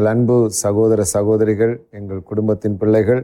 எங்கள் 0.00 0.14
அன்பு 0.16 0.36
சகோதர 0.58 1.00
சகோதரிகள் 1.12 1.72
எங்கள் 1.98 2.20
குடும்பத்தின் 2.28 2.76
பிள்ளைகள் 2.76 3.20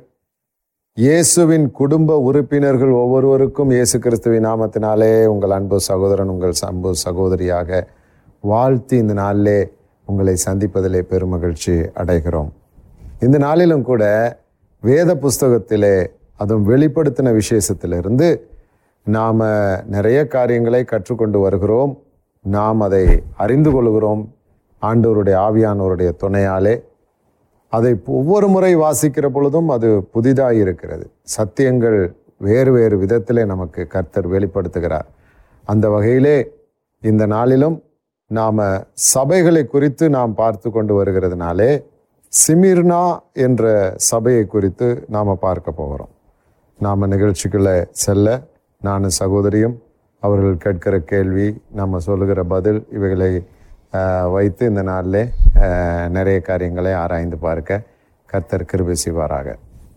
இயேசுவின் 0.97 1.71
குடும்ப 1.71 2.19
உறுப்பினர்கள் 2.19 2.93
ஒவ்வொருவருக்கும் 3.03 3.71
இயேசு 3.71 3.99
கிறிஸ்துவின் 3.99 4.45
நாமத்தினாலே 4.47 5.09
உங்கள் 5.27 5.51
அன்பு 5.51 5.81
சகோதரன் 5.81 6.29
உங்கள் 6.29 6.53
அன்பு 6.61 6.91
சகோதரியாக 7.05 7.81
வாழ்த்தி 8.41 8.97
இந்த 8.97 9.13
நாளிலே 9.13 9.57
உங்களை 10.07 10.35
சந்திப்பதிலே 10.45 11.01
பெருமகிழ்ச்சி 11.13 11.77
அடைகிறோம். 12.03 12.51
இந்த 13.21 13.39
நாளிலும் 13.39 13.83
கூட 13.83 14.05
வேத 14.83 15.19
புஸ்தகத்திலே 15.25 15.97
அதுவும் 16.37 16.69
வெளிப்படுத்தின 16.73 17.35
விசேஷத்திலிருந்து 17.41 18.31
நாம் 19.03 19.45
நிறைய 19.97 20.27
காரியங்களை 20.27 20.85
கற்றுக்கொண்டு 20.85 21.41
வருகிறோம். 21.41 21.95
நாம் 22.45 22.81
அதை 22.81 23.05
அறிந்து 23.37 23.71
கொள்கிறோம். 23.71 24.25
ஆண்டவருடைய 24.87 25.37
ஆவியானவருடைய 25.49 26.11
துணையாலே 26.23 26.75
அதை 27.73 27.93
ஒவ்வொரு 28.19 28.47
முறை 28.55 28.73
வாசிக்கிற 28.77 29.27
பொழுதும் 29.37 29.71
அது 29.75 29.89
புதிதாக 30.15 30.61
இருக்கிறது. 30.63 31.07
சத்தியங்கள் 31.37 31.99
வேறு 32.49 32.71
வேறு 32.77 32.97
விதத்திலே 33.03 33.43
நமக்கு 33.53 33.83
கர்த்தர் 33.95 34.29
வெளிப்படுத்துகிறார். 34.35 35.09
அந்த 35.69 35.87
வகையிலே 35.95 36.37
இந்த 37.03 37.25
நாளிலும் 37.35 37.77
நாம் 38.31 38.61
சபைகளை 39.15 39.63
குறித்து 39.75 40.05
நாம் 40.17 40.33
பார்த்து 40.41 40.69
கொண்டு 40.71 40.93
வருகிறதுனாலே 40.99 41.71
சிமிர்னா 42.33 43.03
என்ற 43.45 43.65
சபையை 44.11 44.45
குறித்து 44.55 44.89
நாம் 45.15 45.33
பார்க்க 45.47 45.79
போகிறோம். 45.81 46.13
நாம் 46.81 47.11
நிகழ்ச்சிக்குள்ளே 47.13 47.77
செல்ல 48.05 48.37
நான் 48.83 49.05
சகோதரியும் 49.21 49.77
அவர்கள் 50.23 50.63
கேட்கிற 50.65 50.95
கேள்வி 51.13 51.47
நம்ம 51.81 51.99
சொல்லுகிற 52.09 52.41
பதில் 52.55 52.81
இவைகளை 52.97 53.31
வைத்து 54.35 54.63
இந்த 54.71 54.83
நாளிலே 54.91 55.23
நிறைய 56.17 56.39
காரியங்களை 56.49 56.93
ஆராய்ந்து 57.03 57.37
பார்க்க 57.47 57.81
கர்த்தர் 58.33 58.69
கிருபை 58.71 58.97
செய்வாராக. 59.05 59.49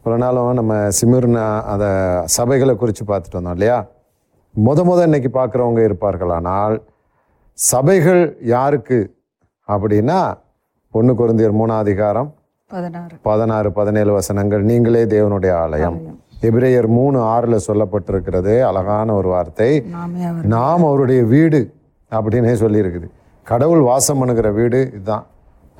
ஒரு 0.05 0.17
நாளும் 0.23 0.57
நம்ம 0.59 0.73
சிமிர்னா 0.99 1.45
அந்த 1.71 1.85
சபைகளை 2.37 2.73
குறித்து 2.81 3.03
பார்த்துட்டு 3.05 3.39
வந்தோம் 3.39 3.57
இல்லையா? 3.57 3.77
முத 4.65 4.83
முத 4.89 4.99
இன்னைக்கு 5.07 5.31
பார்க்குறவங்க 5.39 5.81
இருப்பார்களானால் 5.87 6.77
சபைகள் 7.57 8.23
யாருக்கு? 8.53 8.99
அப்படின்னா 9.67 10.19
ஒன்று 10.93 11.13
குருந்தியர் 11.21 11.57
மூணாம் 11.59 11.83
அதிகாரம் 11.85 12.29
பதினாறு. 13.27 13.69
பதினேழு 13.77 14.11
வசனங்கள் 14.17 14.63
நீங்களே 14.71 15.03
தேவனுடைய 15.13 15.53
ஆலயம். 15.63 15.99
எபிரேயர் 16.47 16.87
மூணு 16.97 17.17
ஆறுல 17.35 17.55
சொல்லப்பட்டிருக்கிறது 17.67 18.53
அழகான 18.69 19.13
ஒரு 19.19 19.29
வார்த்தை. 19.35 19.71
நாம் 20.55 20.83
அவருடைய 20.89 21.21
வீடு 21.33 21.61
அப்படின்னே 22.11 22.53
சொல்லியிருக்குது. 22.63 23.09
கடவுள் 23.52 23.83
வாசம் 23.89 24.19
பண்ணுகிற 24.22 24.47
வீடு 24.59 24.80
இதுதான். 24.95 25.25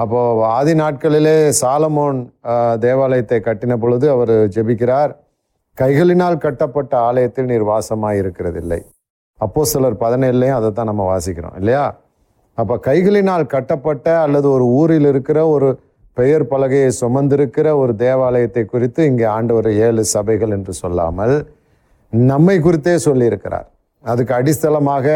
அப்போது 0.02 0.44
ஆதி 0.58 0.73
நாட்களிலே 0.81 1.36
சாலமோன் 1.62 2.20
தேவாலயத்தை 2.86 3.39
கட்டின 3.48 3.73
பொழுது 3.84 4.06
அவர் 4.16 4.34
ஜெபிக்கிறார். 4.56 5.12
கைகளினால் 5.78 6.44
கட்டப்பட்ட 6.45 6.94
ஆலயத்தில் 7.08 7.50
நீர் 7.52 7.66
வாசமாக 7.72 8.22
இருக்கிறதில்லை 8.22 8.79
அப்போ 9.40 9.62
சிலர் 9.72 9.97
பதினேழுலையும் 10.03 10.58
அதை 10.59 10.69
தான் 10.78 10.90
நம்ம 10.91 11.03
வாசிக்கிறோம் 11.12 11.58
இல்லையா? 11.59 11.84
அப்போ 12.58 12.75
கைகளினால் 12.88 13.52
கட்டப்பட்ட 13.53 14.08
அல்லது 14.24 14.47
ஒரு 14.56 14.66
ஊரில் 14.79 15.08
இருக்கிற 15.12 15.40
ஒரு 15.56 15.69
பெயர் 16.18 16.44
பலகையை 16.52 16.90
சுமந்திருக்கிற 17.02 17.68
ஒரு 17.81 17.94
தேவாலயத்தை 18.03 18.63
குறித்து 18.74 19.02
இங்கே 19.09 19.28
ஆண்டவர் 19.35 19.69
ஏழு 19.85 20.03
சபைகள் 20.16 20.56
என்று 20.58 20.74
சொல்லாமல் 20.81 21.35
நம்மை 22.13 22.56
குறித்தே 22.66 22.96
சொல்லியிருக்கிறார். 23.08 23.68
அதுக்கு 24.03 24.34
அடிஸ்தலமாக 24.40 25.08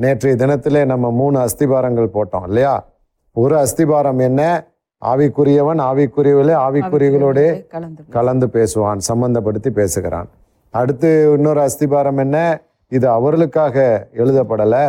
நேற்றைய 0.00 0.36
தினத்திலே 0.36 0.84
நம்ம 0.84 1.10
மூணு 1.10 1.38
அஸ்திபாரங்கள் 1.38 2.14
போட்டோம் 2.16 2.46
இல்லையா? 2.46 2.88
ஒரு 3.32 3.54
அஸ்திபாரம் 3.56 4.20
என்ன? 4.20 4.66
ஆவிக்குரியவன் 5.02 5.80
ஆவிக்குரியவளே 5.88 6.54
ஆவிக்குரியவர்களோட 6.66 7.66
கலந்து 7.68 8.02
கலந்து 8.08 8.46
பேசுவான் 8.46 9.00
சம்பந்தப்படுத்தி 9.08 9.70
பேசுகிறான். 9.70 10.28
அடுத்து 10.70 11.32
இன்னொரு 11.36 11.60
அஸ்திபாரம் 11.60 12.18
என்ன? 12.18 12.60
இது 12.88 13.08
அவர்களுக்காக 13.08 14.08
எழுதப்படலை. 14.14 14.82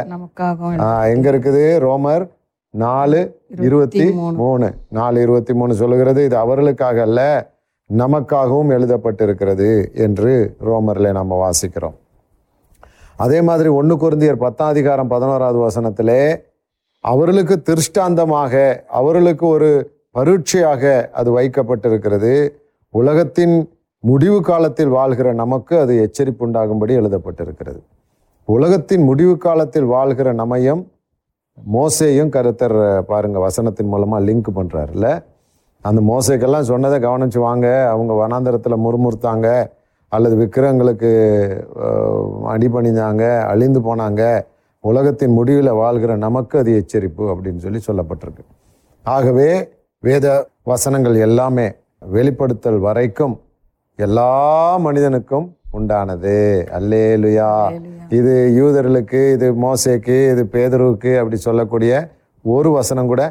எங்க 1.13 1.31
இருக்குது? 1.31 1.63
ரோமர் 1.85 2.29
நாலு 2.69 3.41
இருபத்தி 3.57 4.11
மூணு. 4.11 4.73
நாலு 4.89 5.21
இருபத்தி 5.21 5.53
மூணு 5.53 5.73
சொல்லுகிறது 5.73 6.25
இது 6.25 6.37
அவர்களுக்காக 6.37 7.01
அல்ல 7.01 7.21
நமக்காகவும் 7.97 8.73
எழுதப்பட்டிருக்கிறது 8.77 9.93
என்று 9.93 10.55
ரோமர்ல 10.65 11.11
நம்ம 11.11 11.49
வாசிக்கிறோம். 11.49 11.97
அதே 13.17 13.39
மாதிரி 13.41 13.69
ஒன்று 13.79 13.95
குருந்தியர் 13.95 14.43
பத்தாம் 14.43 14.71
அதிகாரம் 14.73 15.11
பதினோராவது 15.13 15.59
வசனத்திலே 15.59 16.21
அவர்களுக்கு 17.03 17.55
திருஷ்டாந்தமாக 17.61 18.53
அவர்களுக்கு 18.99 19.45
ஒரு 19.47 19.69
பரீட்சையாக 20.15 20.83
அது 21.19 21.29
வைக்கப்பட்டிருக்கிறது. 21.37 22.33
உலகத்தின் 22.93 23.55
முடிவு 24.03 24.39
காலத்தில் 24.41 24.91
வாழ்கிற 24.97 25.27
நமக்கு 25.33 25.73
அது 25.79 25.93
எச்சரிப்பு 26.05 26.43
உண்டாகும்படி 26.45 26.93
எழுதப்பட்டிருக்கிறது. 27.01 27.79
உலகத்தின் 28.47 29.03
முடிவு 29.03 29.33
காலத்தில் 29.37 29.87
வாழ்கிற 29.95 30.33
நம்மையும் 30.33 30.83
மோசையும் 31.57 32.31
கருத்தர் 32.35 32.77
பாருங்கள் 33.11 33.45
வசனத்தின் 33.47 33.91
மூலமாக 33.93 34.25
லிங்க் 34.27 34.51
பண்ணுறாருல்ல 34.57 35.07
அந்த 35.85 36.01
மோசைக்கெல்லாம் 36.11 36.69
சொன்னதை 36.71 36.97
கவனிச்சு 37.07 37.39
வாங்க 37.39 37.67
அவங்க 37.93 38.13
வனாந்தரத்தில் 38.21 38.83
முறுமுறுத்தாங்க 38.85 39.47
அல்லது 40.11 40.35
விக்கிரங்களுக்கு 40.35 41.09
அஹ், 41.81 42.21
அடிபணிந்தாங்க 42.47 43.23
அழிந்து 43.45 43.79
போனாங்க 43.79 44.21
உலகத்தின் 44.83 45.31
முடிவில் 45.31 45.69
வாழ்கிற 45.73 46.15
நமக்கு 46.17 46.59
அது 46.59 46.71
எச்சரிப்பு 46.75 47.23
அப்படின்னு 47.31 47.57
சொல்லி 47.57 47.81
சொல்லப்பட்டிருக்கு. 47.87 48.43
ஆகவே 49.05 49.49
வேத 50.03 50.27
வசனங்கள் 50.63 51.15
எல்லாமே 51.17 51.67
வெளிப்படுத்தல் 52.05 52.79
வரைக்கும் 52.79 53.35
எல்லா 53.99 54.31
மனிதனுக்கும் 54.77 55.47
உண்டானது. 55.73 56.35
அல்லேலுயா. 56.71 57.49
இது 58.09 58.33
யூதர்களுக்கு 58.59 59.31
இது 59.31 59.51
மோசேக்கு 59.55 60.31
இது 60.31 60.45
பேதருவுக்கு 60.45 61.19
அப்படி 61.19 61.35
சொல்லக்கூடிய 61.37 61.93
ஒரு 62.45 62.71
வசனம் 62.71 63.07
கூட 63.07 63.23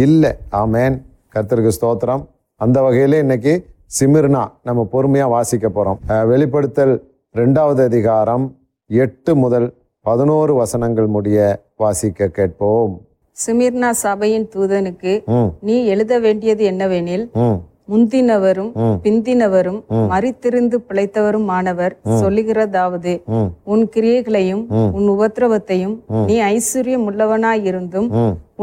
இல்லை. 0.00 0.30
ஆமேன். 0.52 0.96
கர்த்தருக்கு 1.34 1.76
ஸ்தோத்திரம். 1.80 2.22
அந்த 2.60 2.80
வகையில 2.80 3.18
இன்னைக்கு 3.18 3.52
சிமிர்னா 3.90 4.50
நம்ம 4.62 4.88
பொறுமையா 4.92 5.28
வாசிக்க 5.28 5.68
போறோம். 5.68 5.98
அஹ், 6.08 6.26
வெளிப்படுத்தல் 6.26 6.94
ரெண்டாவது 7.34 7.84
அதிகாரம் 7.84 8.44
எட்டு 8.90 9.34
முதல் 9.34 9.68
பதினோரு 10.06 10.54
வசனங்கள் 10.54 11.06
முடிய 11.06 11.38
வாசிக்க 11.76 12.28
கேட்போம். 12.28 12.92
சிமிர்னா 13.36 13.90
சபையின் 13.98 14.48
தூதனுக்கு 14.54 15.12
நீ 15.60 15.86
எழுத 15.86 16.18
வேண்டியது 16.18 16.64
என்னவெனில் 16.64 17.24
முந்தினவரும் 17.92 18.72
பிந்தினவரும் 19.04 19.80
மறித்திருந்து 20.12 20.78
பிழைத்தவரும் 20.88 21.48
ஆனவர் 21.58 21.96
சொல்லுகிறதாவது 22.22 23.14
உன் 23.74 23.84
கிரியைகளையும் 23.94 24.64
உன் 24.96 25.08
உபத்திரவத்தையும் 25.14 25.96
நீ 26.28 26.36
ஐஸ்வர்யம் 26.54 27.06
உள்ளவனாயிருந்தும் 27.10 28.10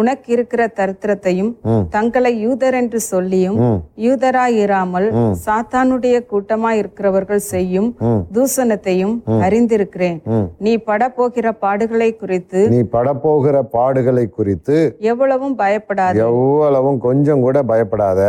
உனக்கு 0.02 0.30
இருக்கிற 0.36 0.62
தரித்திரத்தையும் 0.78 1.52
தங்களை 1.90 2.32
யூதர் 2.46 2.76
என்று 2.80 3.00
சொல்லியும். 3.00 3.58
யூதராயிராமல் 4.06 5.08
சாத்தானுடைய 5.46 6.16
கூட்டமாய் 6.32 6.80
இருக்கிறவர்கள் 6.82 7.44
செய்யும் 7.54 7.88
தூசணத்தையும் 8.36 9.16
அறிந்திருக்கிறேன். 9.46 10.20
நீ 10.66 10.74
படப்போகிற 10.90 11.54
பாடுகளை 11.64 12.10
குறித்து 12.16 12.62
நீ 12.74 12.82
படப்போகிற 12.98 13.62
பாடுகளை 13.78 14.26
குறித்து 14.30 14.78
எவ்வளவும் 15.14 15.58
பயப்படாது. 15.64 16.22
எவ்வளவும் 16.28 17.00
கொஞ்சம் 17.08 17.44
கூட 17.48 17.64
பயப்படாத. 17.72 18.22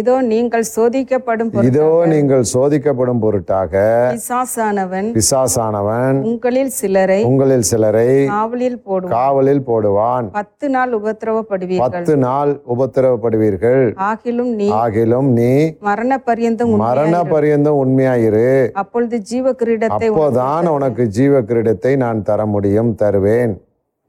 இதோ 0.00 0.14
நீங்கள் 0.30 0.64
சோதிக்கப்படும் 0.74 1.50
இதோ 1.68 1.88
நீங்கள் 2.12 2.44
சோதிக்கப்படும் 2.52 3.20
பொருட்டாக 3.24 3.82
பிசாசானவன் 4.14 5.08
பிசாசானவன் 5.16 6.16
உங்களில் 6.30 6.72
சிலரை 6.78 7.18
உங்களில் 7.30 7.66
சிலரை 7.70 8.08
காவலில் 8.32 8.78
போடுவான். 8.86 9.14
காவலில் 9.16 9.62
போடுவான். 9.68 10.26
பத்து 10.38 10.66
நாள் 10.76 10.92
உபத்திரவப்படுவீர்கள். 10.98 11.84
பத்து 11.84 12.14
நாள் 12.24 12.52
உபத்திரவப்படுவீர்கள். 12.74 13.84
ஆகிலும் 14.08 14.52
நீ 14.60 14.68
ஆகிலும் 14.82 15.28
நீ 15.38 15.52
மரண 15.90 16.18
பரியந்தம் 16.28 16.72
மரண 16.86 17.20
பரியந்தம் 17.34 17.80
உண்மையாயிரு. 17.84 18.48
அப்பொழுது 18.82 19.18
ஜீவ 19.30 19.54
கிரீடத்தை 19.62 20.08
அப்போதான் 20.08 20.72
உனக்கு 20.76 21.06
ஜீவ 21.18 21.42
கிரீடத்தை 21.50 21.94
நான் 22.04 22.26
தர 22.30 22.46
முடியும் 22.54 22.92
தருவேன். 23.04 23.54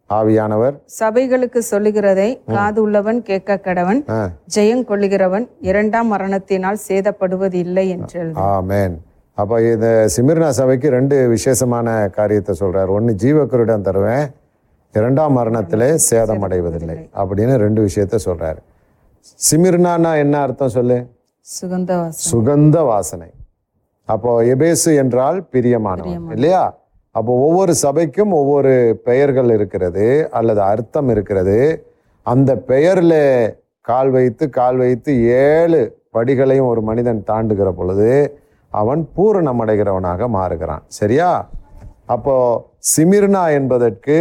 ஆவியானவர். 0.09 0.75
சபைகளுக்கு 0.99 1.57
சொல்லுகிறதை 1.57 2.43
காது 2.45 2.81
உள்ளவன் 2.81 3.21
கேட்க 3.21 3.59
கடவன் 3.63 4.01
ஜெயம் 4.55 4.83
கொள்ளுகிறவன் 4.89 5.49
இரண்டாம் 5.59 6.07
மரணத்தினால் 6.07 6.77
சேதப்படுவது 6.87 7.53
இல்லை 7.53 7.89
என்று. 7.89 8.31
ஆமென். 8.33 8.95
அப்ப 9.33 9.61
இந்த 9.61 10.07
சிமிர்னா 10.15 10.49
சபைக்கு 10.49 10.89
ரெண்டு 10.89 11.27
விசேஷமான 11.27 12.07
காரியத்தை 12.17 12.55
சொல்றார். 12.59 12.87
ஒன்னு 12.87 13.15
ஜீவக்கருடன் 13.23 13.81
தருவேன் 13.81 14.27
இரண்டாம் 14.93 15.37
மரணத்திலே 15.37 15.95
சேதம் 15.95 16.41
அடைவதில்லை 16.41 17.09
அப்படின்னு 17.21 17.55
ரெண்டு 17.65 17.87
விஷயத்த 17.87 18.15
சொல்றாரு. 18.25 18.61
சிமிர்னானா 19.49 20.17
என்ன 20.17 20.35
அர்த்தம் 20.39 20.69
சொல்லு? 20.69 20.97
சுகந்த 21.61 22.11
சுகந்த 22.31 22.85
வாசனை. 22.85 23.29
அப்போ 24.05 24.43
எபேசு 24.43 24.95
என்றால் 24.95 25.47
பிரியமானவன். 25.51 26.31
இல்லையா? 26.31 26.63
அப்போ 27.17 27.31
ஒவ்வொரு 27.47 27.73
சபைக்கும் 27.81 28.31
ஒவ்வொரு 28.39 28.71
பெயர்கள் 29.03 29.49
இருக்கிறது 29.57 30.05
அல்லது 30.37 30.61
அர்த்தம் 30.71 31.09
இருக்கிறது. 31.13 31.57
அந்த 32.25 32.51
பெயரில் 32.71 33.19
கால் 33.89 34.11
வைத்து 34.15 34.43
கால் 34.49 34.77
வைத்து 34.77 35.11
ஏழு 35.45 35.81
படிகளையும் 36.13 36.69
ஒரு 36.71 36.81
மனிதன் 36.89 37.21
தாண்டுகிற 37.27 37.69
பொழுது 37.79 38.09
அவன் 38.73 39.01
பூரணம் 39.15 39.61
அடைகிறவனாக 39.63 40.27
மாறுகிறான். 40.37 40.83
சரியா? 40.99 41.29
அப்போ 42.05 42.35
சிமிர்னா 42.89 43.43
என்பதற்கு 43.59 44.17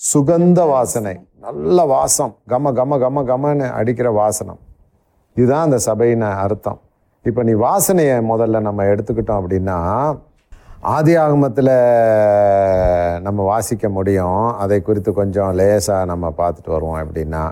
சுகந்த 0.00 0.60
வாசனை 0.74 1.14
நல்ல 1.46 1.78
வாசம் 1.94 2.32
கம 2.48 2.72
கம 2.78 2.98
கம 3.04 3.22
கமன்னு 3.30 3.66
அடிக்கிற 3.78 4.10
வாசனம். 4.20 4.60
இதுதான் 5.36 5.66
அந்த 5.68 5.78
சபையின் 5.88 6.26
அர்த்தம். 6.44 6.80
இப்போ 7.28 7.42
நீ 7.48 7.52
வாசனையை 7.66 8.16
முதல்ல 8.32 8.60
நம்ம 8.68 8.84
எடுத்துக்கிட்டோம் 8.92 9.40
அப்படின்னா 9.40 9.78
ஆதி 10.92 11.16
ஆகமத்தில் 11.16 11.70
நம்ம 13.20 13.42
வாசிக்க 13.42 13.88
முடியும். 13.88 14.52
அதை 14.56 14.82
குறித்து 14.82 15.12
கொஞ்சம் 15.12 15.52
லேசாக 15.52 16.04
நம்ம 16.04 16.32
பார்த்துட்டு 16.38 16.70
வருவோம் 16.74 16.98
எப்படின்னா 17.04 17.50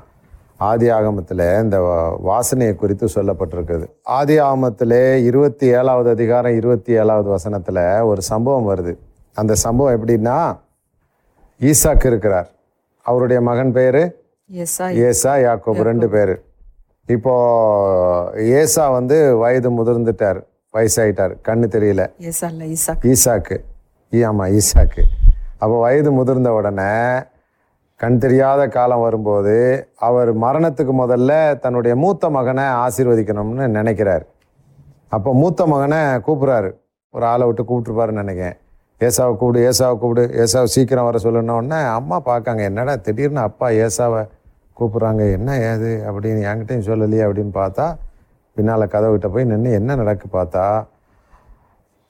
ஆதி 0.56 0.88
ஆகமத்தில் 0.88 1.62
இந்த 1.62 1.78
வாசனையை 2.26 2.74
குறித்து 2.74 3.08
சொல்லப்பட்டிருக்குது. 3.14 3.86
ஆதி 4.02 4.38
ஆகமத்தில் 4.38 5.24
இருபத்தி 5.24 5.66
ஏழாவது 5.66 6.10
அதிகாரம் 6.10 6.56
இருபத்தி 6.56 6.92
ஏழாவது 6.92 7.28
வசனத்தில் 7.28 8.00
ஒரு 8.00 8.22
சம்பவம் 8.22 8.68
வருது. 8.72 8.96
அந்த 9.34 9.54
சம்பவம் 9.54 9.94
எப்படின்னா 9.96 10.56
ஈசாக்கு 11.60 12.06
இருக்கிறார். 12.06 12.50
அவருடைய 13.02 13.42
மகன் 13.42 13.72
பேர்? 13.72 14.02
ஏசா 14.50 14.88
ஏசா 14.88 15.34
யாக்கோபு 15.34 15.88
ரெண்டு 15.90 16.08
பேர். 16.08 16.42
இப்போ 17.06 17.34
ஏசா 18.36 18.90
வந்து 18.90 19.36
வயது 19.36 19.70
முதிர்ந்துட்டார். 19.70 20.40
வயசாயிட்டார். 20.72 21.34
கண்ணு 21.48 21.66
தெரியல. 21.74 22.02
ஈசாக்கு. 23.02 23.56
ஈ 24.12 24.24
ஆமா 24.24 24.58
ஈசாக்கு. 24.58 25.02
அப்போ 25.58 25.78
வயது 25.80 26.12
முதிர்ந்த 26.12 26.52
உடனே 26.52 27.22
கண் 27.96 28.18
தெரியாத 28.18 28.68
காலம் 28.68 29.00
வரும்போது 29.00 29.54
அவர் 29.96 30.36
மரணத்துக்கு 30.36 30.92
முதல்ல 31.02 31.58
தன்னுடைய 31.58 31.96
மூத்த 31.96 32.30
மகனை 32.30 32.64
ஆசீர்வதிக்கணும்னு 32.64 33.66
நினைக்கிறார். 33.66 34.26
அப்போ 35.08 35.34
மூத்த 35.34 35.66
மகனை 35.66 35.98
கூப்பிட்றாரு. 35.98 36.70
ஒரு 37.10 37.24
ஆளை 37.24 37.46
விட்டு 37.46 37.62
கூப்பிட்டுருப்பாருன்னு 37.62 38.22
நினைக்கிறேன். 38.22 38.56
ஏசாவை 39.00 39.36
கூப்பிடு 39.36 39.70
ஏசாவை 39.70 39.98
கூப்பிடு 39.98 40.44
ஏசாவை 40.44 40.64
சீக்கிரம் 40.64 41.04
வர 41.04 41.18
சொல்லணும் 41.18 41.50
உடனே 41.50 41.82
அம்மா 41.82 42.20
பார்க்காங்க 42.20 42.60
என்னடா 42.60 42.96
திடீர்னு 42.96 43.40
அப்பா 43.40 43.68
ஏசாவை 43.68 44.28
கூப்பிட்றாங்க 44.80 45.32
என்ன 45.32 45.72
ஏது? 45.72 46.04
அப்படின்னு 46.06 46.42
என்கிட்டயும் 46.50 46.86
சொல்லலையே 46.88 47.24
அப்படின்னு 47.26 47.54
பார்த்தா 47.54 47.86
பின்னால் 48.56 48.92
கதவுகிட்ட 48.94 49.28
போய் 49.34 49.50
நின்று 49.50 49.70
என்ன 49.80 49.96
நடக்கு 50.00 50.26
பார்த்தா 50.38 50.64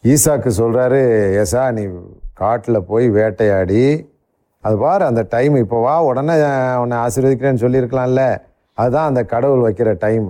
ஈசாக்கு 0.05 0.51
சொல்கிறாரு 0.61 1.01
ஏசா 1.43 1.65
நீ 1.77 1.83
காட்டில் 2.41 2.87
போய் 2.91 3.07
வேட்டையாடி. 3.19 3.83
அது 4.65 4.77
பாரு 4.85 5.05
அந்த 5.11 5.23
டைம் 5.35 5.55
இப்போ 5.65 5.79
வா 5.85 5.95
உடனே 6.09 6.35
உன்னை 6.83 6.97
ஆசீர்வதிக்கிறேன்னு 7.05 7.63
சொல்லியிருக்கலாம்ல. 7.65 8.25
அதுதான் 8.79 9.09
அந்த 9.11 9.23
கடவுள் 9.33 9.65
வைக்கிற 9.67 9.91
டைம் 10.05 10.27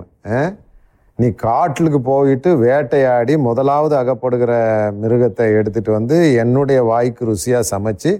நீ 1.19 1.27
காட்டிலுக்கு 1.45 1.99
போயிட்டு 2.11 2.49
வேட்டையாடி 2.65 3.33
முதலாவது 3.47 3.95
அகப்படுகிற 4.01 4.53
மிருகத்தை 5.01 5.47
எடுத்துட்டு 5.59 5.91
வந்து 5.97 6.17
என்னுடைய 6.43 6.79
வாய்க்கு 6.91 7.23
ருசியாக 7.31 7.69
சமைச்சு 7.73 8.11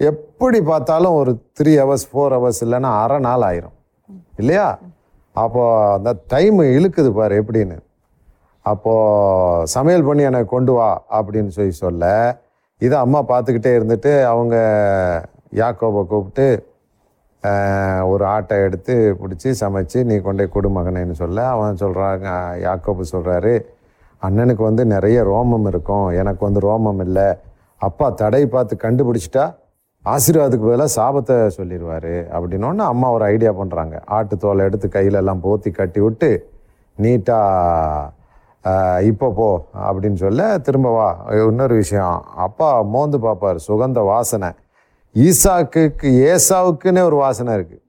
எப்படி 0.00 0.58
பார்த்தாலும் 0.70 1.16
ஒரு 1.20 1.32
த்ரீ 1.58 1.72
ஹவர்ஸ் 1.82 2.06
ஃபோர் 2.10 2.34
ஹவர்ஸ் 2.36 2.62
இல்லைன்னா 2.66 2.90
அரை 3.02 3.18
நாள் 3.26 3.46
ஆயிரும். 3.48 3.76
இல்லையா? 4.40 4.66
அப்போது 5.42 5.92
அந்த 5.96 6.10
டைம் 6.32 6.58
இழுக்குது 6.76 7.10
பாரு 7.18 7.34
எப்படின்னு. 7.42 7.76
அப்போது 8.64 9.66
சமையல் 9.74 10.06
பண்ணி 10.06 10.22
எனக்கு 10.30 10.50
கொண்டு 10.54 10.72
வா 10.76 10.88
அப்படின்னு 11.18 11.50
சொல்லி 11.56 11.74
சொல்ல 11.84 12.04
இதை 12.80 12.96
அம்மா 13.04 13.20
பார்த்துக்கிட்டே 13.28 13.72
இருந்துட்டு 13.78 14.12
அவங்க 14.30 14.56
யாக்கோபை 15.60 16.00
கூப்பிட்டு 16.12 16.46
ஒரு 18.12 18.24
ஆட்டை 18.34 18.56
எடுத்து 18.66 18.94
பிடிச்சி 19.20 19.50
சமைச்சு 19.60 19.98
நீ 20.08 20.14
கொண்டே 20.26 20.44
கொடு 20.54 20.68
மகனேன்னு 20.76 21.16
சொல்ல. 21.20 21.38
அவன் 21.54 21.80
சொல்கிறாங்க 21.82 22.28
யாக்கோபு 22.66 23.04
சொல்கிறாரு 23.12 23.54
அண்ணனுக்கு 24.22 24.62
வந்து 24.70 24.84
நிறைய 24.94 25.18
ரோமம் 25.32 25.66
இருக்கும் 25.72 26.06
எனக்கு 26.20 26.42
வந்து 26.46 26.60
ரோமம் 26.68 27.02
இல்லை. 27.06 27.28
அப்பா 27.80 28.06
தடை 28.22 28.42
பார்த்து 28.54 28.76
கண்டுபிடிச்சிட்டா 28.86 29.44
ஆசீர்வாதத்துக்கு 30.06 30.68
பதிலாக 30.68 30.96
சாபத்தை 30.96 31.36
சொல்லிடுவார் 31.56 32.12
அப்படின்னோடனே 32.36 32.84
அம்மா 32.92 33.10
ஒரு 33.10 33.24
ஐடியா 33.24 33.50
பண்ணுறாங்க 33.52 33.94
ஆட்டு 34.06 34.36
தோலை 34.36 34.64
எடுத்து 34.64 34.88
கையிலெல்லாம் 34.88 35.40
போத்தி 35.42 35.70
கட்டி 35.70 36.00
விட்டு 36.00 36.30
நீட்டாக 36.98 38.14
இப்போ 39.02 39.30
போ 39.30 39.48
அப்படின்னு 39.84 40.14
சொல்ல 40.14 40.58
திரும்ப 40.58 40.90
வா. 40.90 41.08
இன்னொரு 41.48 41.74
விஷயம் 41.74 42.24
அப்பா 42.36 42.82
மோந்து 42.82 43.20
பார்ப்பார் 43.20 43.58
சுகந்த 43.68 44.00
வாசனை. 44.04 44.48
ஈசாக்கு 45.14 45.82
ஏசாவுக்குன்னே 46.30 47.02
ஒரு 47.02 47.16
வாசனை 47.16 47.54
இருக்குது 47.54 47.82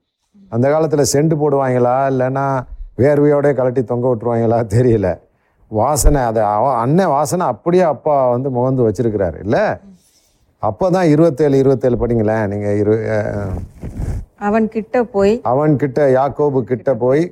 அந்த 0.48 0.70
காலத்தில் 0.70 1.10
செண்டு 1.12 1.34
போடுவாங்களா 1.40 1.94
இல்லைன்னா 2.12 2.46
வேர்வையோடய 2.98 3.52
கலட்டி 3.58 3.82
தொங்க 3.84 4.06
விட்டுருவாங்களா 4.08 4.60
தெரியல. 4.76 5.08
வாசனை 5.70 6.20
அதை 6.22 6.42
அவ- 6.42 6.76
அண்ணன் 6.84 7.14
வாசனை 7.16 7.46
அப்படியே 7.46 7.82
அப்பா 7.82 8.30
வந்து 8.30 8.50
முகந்து 8.50 8.82
வச்சிருக்கிறாரு. 8.88 9.38
இல்லை 9.40 9.64
அப்போ 10.66 10.86
தான் 10.94 11.08
இருபத்தேழு 11.14 11.56
இருபத்தேழு 11.62 11.96
படிங்களேன். 12.02 12.46
நீங்கள் 12.52 12.78
இரு 12.80 12.94
அவன் 14.46 14.66
கிட்ட 14.74 14.96
போய் 15.14 15.34
அவன் 15.52 15.72
கிட்ட 15.82 16.00
யாக்கோபு 16.18 16.60
கிட்ட 16.70 16.90
போய் 17.04 17.22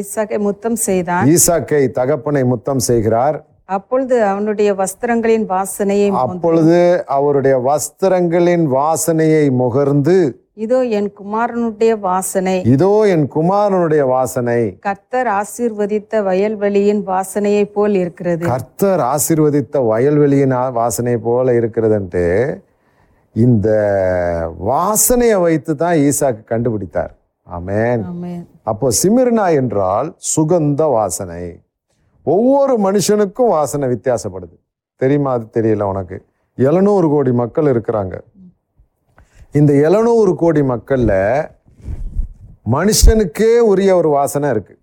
ஈசாக்கை 0.00 0.38
முத்தம் 0.46 0.78
செய்தான். 0.86 1.24
ஈசாக்கை 1.32 1.82
தகப்பனை 1.98 2.42
முத்தம் 2.52 2.82
செய்கிறார். 2.88 3.36
அப்பொழுது 3.68 4.24
அவனுடைய 4.24 4.70
வஸ்திரங்களின் 4.74 5.46
வாசனையை 5.54 6.08
அப்பொழுது 6.22 7.04
அவருடைய 7.06 7.56
வஸ்திரங்களின் 7.58 8.66
வாசனையை 8.78 9.44
முகர்ந்து 9.62 10.16
இதோ 10.54 10.78
என் 10.84 11.08
குமாரனுடைய 11.18 11.92
வாசனை. 11.98 12.62
இதோ 12.72 12.90
என் 13.06 13.24
குமாரனுடைய 13.34 14.02
வாசனை. 14.06 14.58
கர்த்தர் 14.78 15.26
ஆசீர்வதித்த 15.26 16.20
வயல்வெளியின் 16.22 17.00
வாசனையை 17.06 17.64
போல் 17.64 17.94
இருக்கிறது. 17.94 18.44
கர்த்தர் 18.46 19.00
ஆசீர்வதித்த 19.00 19.80
வயல்வெளியின் 19.92 20.54
வாசனை 20.72 21.16
போல 21.16 21.54
இருக்கிறதுன்ட்டு 21.60 22.26
இந்த 23.36 23.68
வாசனையை 24.70 25.40
வைத்து 25.40 25.76
தான் 25.76 25.96
ஈசாக்கு 25.96 26.44
கண்டுபிடித்தார். 26.52 27.12
ஆமென். 27.46 28.02
அப்போ 28.62 28.88
சிமிர்னா 29.02 29.54
என்றால் 29.54 30.16
சுகந்த 30.34 30.82
வாசனை. 30.98 31.44
ஒவ்வொரு 32.24 32.78
மனுஷனுக்கும் 32.78 33.48
வாசனை 33.48 33.88
வித்தியாசப்படுது. 33.88 34.56
தெரியுமா? 34.96 35.32
அது 35.32 35.50
தெரியல 35.56 35.82
உனக்கு. 35.82 36.22
எழுநூறு 36.56 37.08
கோடி 37.08 37.32
மக்கள் 37.32 37.64
இருக்கிறாங்க. 37.64 38.20
இந்த 39.52 39.72
எழுநூறு 39.72 40.34
கோடி 40.34 40.60
மக்கள்ல 40.60 41.12
மனுஷனுக்கே 42.70 43.58
உரிய 43.58 43.96
ஒரு 43.96 44.08
வாசனை 44.08 44.50
இருக்கு. 44.50 44.78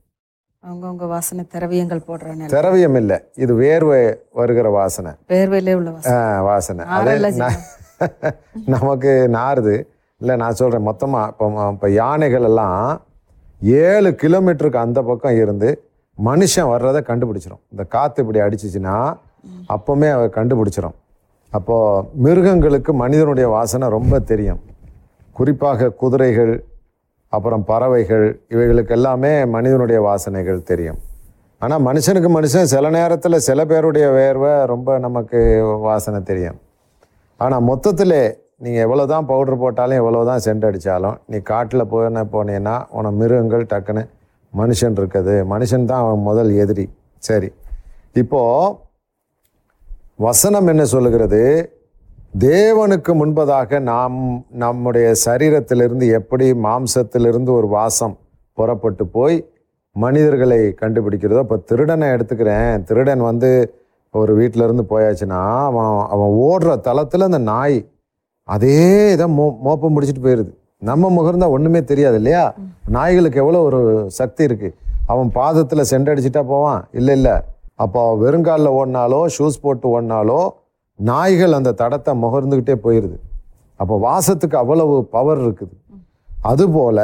அவங்கவங்க 0.64 1.08
வாசனை 1.08 1.46
திரவியங்கள் 1.54 2.02
போடுறாங்க 2.08 2.46
திரவியம் 2.46 2.96
இல்லை. 2.96 3.20
இது 3.36 3.56
வேர்வை 3.56 4.18
வருகிற 4.32 4.70
வாசனை. 4.70 5.12
வேர்வையிலே 5.28 5.74
உள்ள 5.74 5.92
வாசனை. 6.42 6.86
அது 6.86 7.34
நமக்கு 8.66 9.28
நாறுது. 9.32 9.86
இல்லை 10.18 10.36
நான் 10.36 10.54
சொல்கிறேன் 10.54 10.84
மொத்தமாக 10.84 11.28
இப்போ 11.28 11.72
இப்போ 11.72 11.90
யானைகள் 11.90 12.44
எல்லாம் 12.44 13.02
ஏழு 13.62 14.10
கிலோமீட்டருக்கு 14.10 14.76
அந்த 14.76 15.02
பக்கம் 15.02 15.36
இருந்து 15.36 15.89
மனுஷன் 16.28 16.70
வர்றதை 16.74 17.02
கண்டுபிடிச்சிரும். 17.10 17.62
இந்த 17.74 17.84
காற்று 17.96 18.20
இப்படி 18.24 18.40
அடிச்சிச்சுன்னா 18.46 18.96
அப்போவுமே 19.76 20.10
அவ 20.16 20.24
கண்டுபிடிச்சிரும். 20.38 20.96
அப்போது 21.58 22.06
மிருகங்களுக்கு 22.26 22.92
மனிதனுடைய 23.04 23.48
வாசனை 23.58 23.86
ரொம்ப 23.98 24.20
தெரியும். 24.32 24.60
குறிப்பாக 25.36 25.90
குதிரைகள் 26.02 26.54
அப்புறம் 27.34 27.64
பறவைகள் 27.72 28.26
இவைகளுக்கு 28.54 28.94
எல்லாமே 28.98 29.32
மனிதனுடைய 29.56 30.00
வாசனைகள் 30.10 30.60
தெரியும். 30.72 31.00
ஆனால் 31.62 31.84
மனுஷனுக்கு 31.88 32.30
மனுஷன் 32.36 32.72
சில 32.74 32.90
நேரத்தில் 32.98 33.46
சில 33.48 33.60
பேருடைய 33.72 34.06
வேர்வை 34.18 34.54
ரொம்ப 34.74 35.00
நமக்கு 35.06 35.40
வாசனை 35.88 36.20
தெரியும். 36.30 36.60
ஆனால் 37.40 37.66
மொத்தத்தில் 37.72 38.20
நீங்கள் 38.66 38.84
எவ்வளோ 38.86 39.04
தான் 39.14 39.28
பவுடர் 39.32 39.62
போட்டாலும் 39.64 40.00
எவ்வளோ 40.02 40.22
தான் 40.30 40.42
சென்ட் 40.46 40.66
அடித்தாலும் 40.70 41.18
நீ 41.32 41.38
காட்டில் 41.52 41.90
போன 41.92 42.24
போனீங்கன்னா 42.34 42.76
உன 43.00 43.12
மிருகங்கள் 43.20 43.70
டக்குன்னு 43.74 44.04
மனுஷன் 44.54 44.96
இருக்குது. 44.96 45.36
மனுஷன் 45.44 45.86
தான் 45.86 46.00
அவன் 46.00 46.20
முதல் 46.20 46.52
எதிரி. 46.54 46.90
சரி. 47.18 47.50
இப்போது 48.14 48.76
வசனம் 50.16 50.68
என்ன 50.68 50.86
சொல்லுகிறது? 50.86 51.72
தேவனுக்கு 52.40 53.12
முன்பதாக 53.22 53.80
நாம் 53.80 54.46
நம்முடைய 54.50 55.14
சரீரத்திலிருந்து 55.26 56.08
எப்படி 56.10 56.54
மாம்சத்திலிருந்து 56.54 57.52
ஒரு 57.54 57.68
வாசம் 57.68 58.18
புறப்பட்டு 58.54 59.08
போய் 59.08 59.50
மனிதர்களை 59.92 60.76
கண்டுபிடிக்கிறதோ 60.82 61.40
இப்போ 61.40 61.58
திருடனை 61.58 62.08
எடுத்துக்கிறேன். 62.10 62.84
திருடன் 62.84 63.20
வந்து 63.20 63.74
ஒரு 64.12 64.36
வீட்டிலேருந்து 64.38 64.86
போயாச்சுன்னா 64.90 65.42
அவன் 65.70 66.06
அவன் 66.10 66.32
ஓடுற 66.48 66.82
தளத்தில் 66.82 67.22
அந்த 67.22 67.38
நாய் 67.38 67.86
அதே 68.44 69.12
இதை 69.14 69.26
மோ 69.38 69.46
மோப்பம் 69.62 69.94
முடிச்சிட்டு 69.94 70.24
போயிடுது 70.26 70.52
நம்ம 70.88 71.10
முகர்ந்தா 71.16 71.48
ஒன்றுமே 71.56 71.84
தெரியாது 71.84 72.16
இல்லையா? 72.16 72.44
நாய்களுக்கு 72.96 73.40
எவ்வளோ 73.42 73.62
ஒரு 73.62 73.80
சக்தி 74.20 74.44
இருக்கு. 74.44 74.70
அவன் 75.06 75.30
பாதத்தில் 75.40 75.90
சென்றடிச்சிட்டா 75.92 76.44
போவான். 76.44 76.82
இல்லை 76.92 77.16
இல்லை. 77.16 77.36
அப்போ 77.84 78.02
வெறுங்காலில் 78.24 78.76
ஓடினாலோ 78.78 79.20
ஷூஸ் 79.38 79.62
போட்டு 79.62 79.88
ஓடினாலோ 79.96 80.40
நாய்கள் 81.00 81.58
அந்த 81.58 81.74
தடத்தை 81.82 82.14
முகர்ந்துக்கிட்டே 82.24 82.76
போயிடுது 82.86 83.18
அப்போ 83.82 83.96
வாசத்துக்கு 84.08 84.58
அவ்வளவு 84.62 84.96
பவர் 85.16 85.42
இருக்குது. 85.44 85.76
அதுபோல 86.52 87.00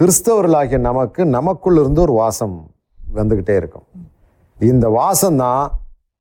கிறிஸ்தவர்களாகிய 0.00 0.78
நமக்கு 0.88 1.22
நமக்குள்ள 1.36 1.80
இருந்து 1.80 2.00
ஒரு 2.00 2.12
வாசம் 2.12 2.56
வந்துக்கிட்டே 3.18 3.54
இருக்கும். 3.60 3.86
இந்த 4.58 4.86
வாசம் 5.00 5.36
தான் 5.36 5.62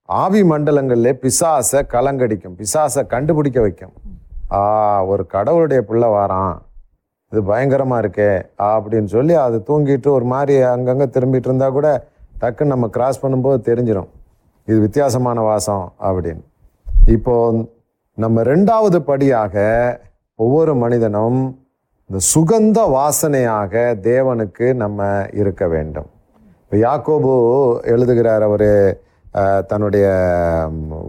ஆவி 0.06 0.42
மண்டலங்களிலே 0.52 1.12
பிசாசை 1.24 1.82
கலங்கடிக்கும். 1.96 2.56
பிசாசை 2.62 3.02
கண்டுபிடிக்க 3.14 3.60
வைக்கும். 3.62 3.94
ஆ 4.60 4.62
ஒரு 5.12 5.24
கடவுளுடைய 5.34 5.82
பிள்ளை 5.90 6.08
வாரான். 6.16 6.56
இது 7.32 7.42
பயங்கரமாக 7.50 8.02
இருக்கே 8.04 8.32
அப்படின்னு 8.72 9.10
சொல்லி 9.16 9.34
அது 9.44 9.58
தூங்கிட்டு 9.68 10.10
ஒரு 10.18 10.26
மாதிரி 10.34 10.56
அங்கங்கே 10.72 11.08
திரும்பிட்டு 11.16 11.50
இருந்தால் 11.50 11.76
கூட 11.78 11.90
டக்குன்னு 12.42 12.74
நம்ம 12.74 12.88
கிராஸ் 12.96 13.22
பண்ணும்போது 13.24 13.60
தெரிஞ்சிடும் 13.70 14.10
இது 14.68 14.78
வித்தியாசமான 14.86 15.42
வாசம் 15.50 15.86
அப்படின்னு. 16.08 16.44
இப்போ 17.16 17.36
நம்ம 18.18 18.44
ரெண்டாவது 18.52 18.98
படியாக 19.12 19.56
ஒவ்வொரு 20.40 20.74
மனிதனும் 20.84 21.40
இந்த 22.10 22.20
சுகந்த 22.34 22.80
வாசனையாக 22.96 23.74
தேவனுக்கு 24.10 24.68
நம்ம 24.84 25.10
இருக்க 25.42 25.64
வேண்டும். 25.76 26.10
இப்போ 26.64 26.78
யாக்கோபு 26.88 27.34
எழுதுகிறார் 27.94 28.44
அவர் 28.50 28.70
தன்னுடைய 29.70 30.06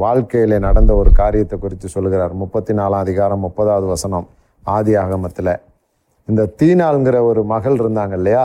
வாழ்க்கையில் 0.04 0.54
நடந்த 0.58 0.92
ஒரு 0.94 1.10
காரியத்தை 1.12 1.56
குறித்து 1.58 1.88
சொல்லுகிறார். 1.88 2.34
முப்பத்தி 2.42 2.72
நாலாம் 2.72 3.04
அதிகாரம் 3.04 3.44
முப்பதாவது 3.46 3.86
வசனம் 3.86 4.26
ஆதி 4.64 4.92
ஆகமத்தில். 4.96 5.52
இந்த 6.28 6.42
தீனாளுங்கிற 6.60 7.20
ஒரு 7.30 7.42
மகள் 7.44 7.80
இருந்தாங்க 7.82 8.12
இல்லையா? 8.12 8.44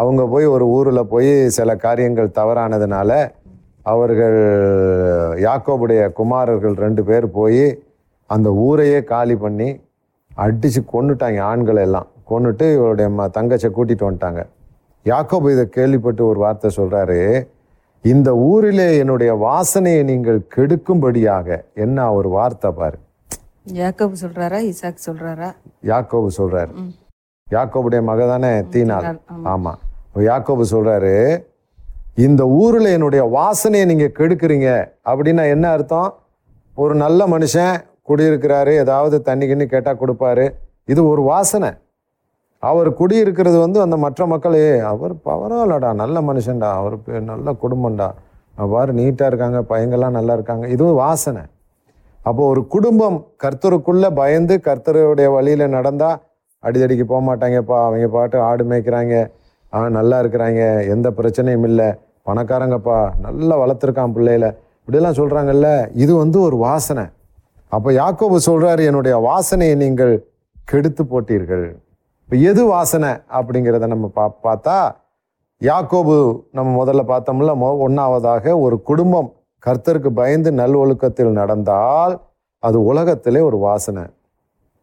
அவங்க 0.00 0.22
போய் 0.26 0.46
ஒரு 0.54 0.64
ஊரில் 0.66 1.10
போய் 1.12 1.30
சில 1.48 1.76
காரியங்கள் 1.76 2.36
தவறானதுனால 2.40 3.10
அவர்கள் 3.92 4.38
யாக்கோபுடைய 5.46 6.00
குமாரர்கள் 6.12 6.74
ரெண்டு 6.84 7.04
பேர் 7.04 7.26
போய் 7.30 7.64
அந்த 8.30 8.48
ஊரையே 8.66 9.00
காலி 9.04 9.36
பண்ணி 9.44 9.68
அடிச்சு 10.44 10.80
கொண்டுட்டாங்க 10.94 11.40
ஆண்களை 11.50 11.82
எல்லாம். 11.82 12.08
கொண்டுட்டு 12.30 12.66
இவருடைய 12.76 13.08
ம 13.18 13.28
தங்கச்சை 13.36 13.68
கூட்டிகிட்டு 13.76 14.08
வந்துட்டாங்க. 14.08 14.42
யாக்கோபு 15.06 15.48
இதை 15.54 15.64
கேள்விப்பட்டு 15.76 16.22
ஒரு 16.26 16.38
வார்த்தை 16.44 16.70
சொல்கிறாரு 16.76 17.20
இந்த 18.12 18.30
ஊரிலே 18.34 18.86
என்னுடைய 18.98 19.30
வாசனையை 19.44 20.02
நீங்கள் 20.10 20.40
கெடுக்கும்படியாக 20.54 21.58
என்ன 21.74 22.12
ஒரு 22.12 22.28
வார்த்தை 22.28 22.70
பாரு. 22.70 22.98
யாக்கோபு 23.80 24.16
சொல்றாரா 24.22 24.58
இசாக் 24.70 25.04
சொல்றாரா? 25.06 25.48
யாக்கோபு 25.82 26.28
சொல்றாரு. 26.38 26.72
யாக்கோபுடைய 27.50 28.02
மக 28.02 28.26
தானே 28.26 28.50
தீனாள். 28.74 29.06
ஆமா. 29.54 29.72
யாக்கோபு 30.28 30.64
சொல்றாரு 30.70 31.14
இந்த 32.26 32.42
ஊர்ல 32.60 32.90
என்னுடைய 32.90 33.22
வாசனையை 33.38 33.86
நீங்க 33.92 34.06
கெடுக்குறீங்க 34.18 34.68
அப்படின்னா 35.04 35.44
என்ன 35.54 35.66
அர்த்தம்? 35.68 36.10
ஒரு 36.74 36.94
நல்ல 36.94 37.20
மனுஷன் 37.26 37.74
குடியிருக்கிறாரு 38.08 38.72
ஏதாவது 38.84 39.16
தண்ணி 39.22 39.46
கிண்ணி 39.46 39.66
கேட்டா 39.66 39.92
கொடுப்பாரு. 40.00 40.46
இது 40.84 41.00
ஒரு 41.08 41.22
வாசனை. 41.32 41.70
அவர் 42.62 42.88
குடியிருக்கிறது 42.94 43.58
வந்து 43.64 43.80
அந்த 43.80 43.96
மற்ற 43.96 44.26
மக்களே 44.26 44.62
அவர் 44.92 45.12
பரவாயில்லடா 45.24 45.90
நல்ல 46.02 46.20
மனுஷன்டா 46.20 46.70
அவர் 46.80 46.96
நல்ல 47.32 47.52
குடும்பம்டா. 47.64 48.08
அவ்வாறு 48.62 48.92
நீட்டாக 48.92 49.30
இருக்காங்க 49.30 49.58
பையங்கள்லாம் 49.70 50.16
நல்லா 50.18 50.32
இருக்காங்க. 50.32 50.66
இதுவும் 50.74 51.00
வாசனை. 51.04 51.42
அப்போது 52.26 52.48
ஒரு 52.52 52.66
குடும்பம் 52.66 53.18
கர்த்தருக்குள்ளே 53.42 54.08
பயந்து 54.20 54.54
கர்த்தருடைய 54.68 55.28
வழியில் 55.34 55.74
நடந்தால் 55.74 56.20
அடிதடிக்கு 56.64 57.04
போக 57.12 57.20
மாட்டாங்கப்பா. 57.28 57.78
அவங்க 57.86 58.08
பாட்டு 58.08 58.38
ஆடு 58.40 58.64
மேய்க்கிறாங்க. 58.70 59.16
ஆ 59.72 59.88
நல்லா 59.88 60.16
இருக்கிறாங்க. 60.22 60.62
எந்த 60.94 61.10
பிரச்சனையும் 61.18 61.66
இல்லை. 61.70 61.88
பணக்காரங்கப்பா 62.28 62.98
நல்லா 63.26 63.56
வளர்த்துருக்கான் 63.62 64.14
பிள்ளையில. 64.16 64.46
இப்படிலாம் 64.80 65.18
சொல்கிறாங்கல்ல 65.20 65.68
இது 65.92 66.12
வந்து 66.16 66.40
ஒரு 66.40 66.56
வாசனை. 66.56 67.04
அப்போ 67.68 67.90
யாக்கோபு 67.92 68.36
சொல்கிறாரு 68.50 68.82
என்னுடைய 68.90 69.16
வாசனையை 69.28 69.74
நீங்கள் 69.84 70.14
கெடுத்து 70.70 71.04
போட்டீர்கள். 71.04 71.66
இப்போ 72.28 72.36
எது 72.36 72.64
வாசனை 72.64 73.08
அப்படிங்கிறத 73.08 73.86
நம்ம 73.86 74.08
பா 74.08 74.34
பார்த்தா 74.42 74.94
யாக்கோபு 75.60 76.42
நம்ம 76.52 76.84
முதல்ல 76.84 76.98
பார்த்தோம்ல 77.04 77.52
மொ- 77.54 77.80
ஒண்ணாவதாக 77.86 78.60
ஒரு 78.60 78.82
குடும்பம் 78.82 79.32
கர்த்தருக்கு 79.66 80.08
பயந்து 80.08 80.50
நல்ஒழுக்கத்தில் 80.50 81.30
நடந்தால் 81.30 82.20
அது 82.58 82.84
உலகத்திலே 82.84 83.40
ஒரு 83.40 83.56
வாசனை. 83.56 84.02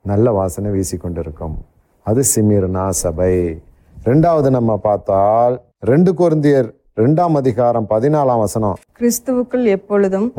நல்ல 0.02 0.32
வாசனை 0.32 0.72
வீசிக்கொண்டிருக்கும். 0.72 1.56
அது 2.04 2.24
சிமிர்னா 2.36 2.90
சபை. 2.90 3.62
ரெண்டாவது 4.04 4.50
நம்ம 4.50 4.78
பார்த்தால் 4.78 5.62
ரெண்டு 5.80 6.14
கொரிந்தியர் 6.14 6.70
ரெண்டாம் 6.96 7.36
அதிகாரம் 7.36 7.86
பதினாலாம் 7.90 8.40
வசனம். 8.40 8.76
கிறிஸ்துவுக்குள் 9.00 9.64
எப்பொழுதும் 9.64 10.34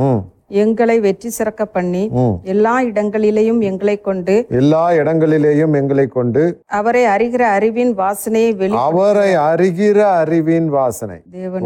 எங்களை 0.49 1.01
வெற்றி 1.01 1.29
சிறக்க 1.31 1.65
பண்ணி 1.65 2.03
எல்லா 2.43 2.83
இடங்களிலேயும் 2.83 3.61
எங்களை 3.71 3.97
கொண்டு 4.01 4.35
எல்லா 4.51 4.83
இடங்களிலேயும் 4.93 5.75
எங்களை 5.81 6.07
கொண்டு 6.07 6.43
அவரை 6.67 7.05
அறிகிற 7.15 7.43
அறிவின் 7.57 7.93
வாசனையை 8.01 8.51
வெளி 8.57 8.77
அவரை 8.77 9.31
அறிகிற 9.51 9.99
அறிவின் 10.23 10.69
வாசனை. 10.69 11.19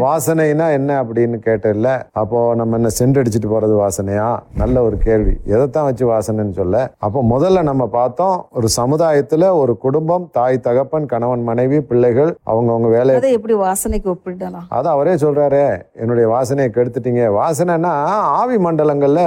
வாசனைனா 0.03 0.67
என்ன 0.77 1.03
அப்படின்னு 1.03 1.37
கேட்டல 1.47 1.89
அப்போ 2.11 2.39
நம்ம 2.55 2.75
என்ன 2.75 2.89
சென்ட் 2.99 3.19
அடிச்சுட்டு 3.21 3.49
போறது 3.53 3.75
வாசனையா? 3.83 4.29
நல்ல 4.55 4.83
ஒரு 4.83 4.97
கேள்வி. 4.97 5.33
எதைத்தான் 5.53 5.87
வச்சு 5.89 6.05
வாசனைன்னு 6.11 6.55
சொல்ல? 6.61 6.77
அப்போ 6.97 7.19
முதல்ல 7.33 7.61
நம்ம 7.69 7.87
பார்த்தோம் 7.87 8.37
ஒரு 8.51 8.67
சமுதாயத்துல 8.77 9.51
ஒரு 9.61 9.75
குடும்பம் 9.77 10.29
தாய் 10.31 10.63
தகப்பன் 10.67 11.05
கணவன் 11.05 11.43
மனைவி 11.43 11.81
பிள்ளைகள் 11.81 12.31
அவங்கவங்க 12.45 12.89
வேலையை 12.97 13.33
எப்படி 13.33 13.55
வாசனைக்கு 13.65 14.09
ஒப்பிடலாம்? 14.15 14.67
அது 14.69 14.89
அவரே 14.89 15.13
சொல்றாரு 15.13 15.63
என்னுடைய 15.93 16.27
வாசனையை 16.35 16.69
கெடுத்துட்டீங்க. 16.77 17.23
வாசனைன்னா 17.41 17.93
ஆவி 18.39 18.57
மண்டலங்களில் 18.69 19.23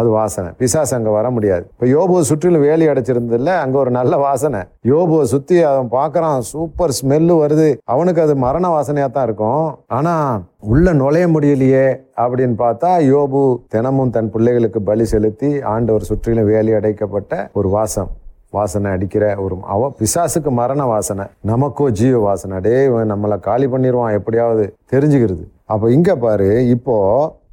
அது 0.00 0.08
வாசனை. 0.18 0.52
பிசாசு 0.60 0.94
அங்கே 0.98 1.16
வர 1.18 1.26
முடியாது. 1.36 1.64
இப்போ 1.74 1.88
யோபுவை 1.96 2.22
சுற்றிலும் 2.30 2.66
வேலி 2.68 2.86
அடைச்சிருந்ததில்ல 2.92 3.50
அங்கே 3.64 3.78
ஒரு 3.84 3.92
நல்ல 3.98 4.14
வாசனை. 4.26 4.62
யோபுவை 4.92 5.24
சுற்றி 5.34 5.58
அவன் 5.72 5.90
பார்க்குறான் 5.98 6.46
சூப்பர் 6.52 6.96
ஸ்மெல்லு 7.00 7.36
வருது. 7.42 7.68
அவனுக்கு 7.94 8.22
அது 8.26 8.34
மரண 8.46 8.66
வாசனையாக 8.76 9.12
தான் 9.16 9.28
இருக்கும். 9.28 9.66
ஆனால் 9.98 10.42
உள்ள 10.72 10.88
நுழைய 11.02 11.26
முடியலையே 11.34 11.86
அப்படின்னு 12.22 12.56
பார்த்தா 12.64 12.90
யோபு 13.12 13.42
தினமும் 13.74 14.12
தன் 14.16 14.32
பிள்ளைகளுக்கு 14.34 14.80
பலி 14.88 15.04
செலுத்தி 15.12 15.50
ஆண்டவர் 15.74 16.08
சுற்றிலும் 16.10 16.50
வேலி 16.52 16.72
அடைக்கப்பட்ட 16.78 17.44
ஒரு 17.60 17.70
வாசம். 17.76 18.10
வாசனை 18.56 18.88
அடிக்கிற 18.94 19.24
ஒரு 19.44 19.54
அவ 19.74 19.86
பிசாசுக்கு 19.98 20.50
மரண 20.60 20.82
வாசனை. 20.92 21.24
நமக்கோ 21.50 21.86
ஜீவ 22.00 22.16
வாசனை. 22.28 22.56
டே 22.66 22.74
நம்மளை 23.12 23.36
காலி 23.46 23.66
பண்ணிடுவான் 23.74 24.16
எப்படியாவது 24.18 24.64
தெரிஞ்சுக்கிறது. 24.92 25.44
அப்போ 25.72 25.86
இங்கே 25.96 26.14
பாரு 26.24 26.48
இப்போ 26.74 26.96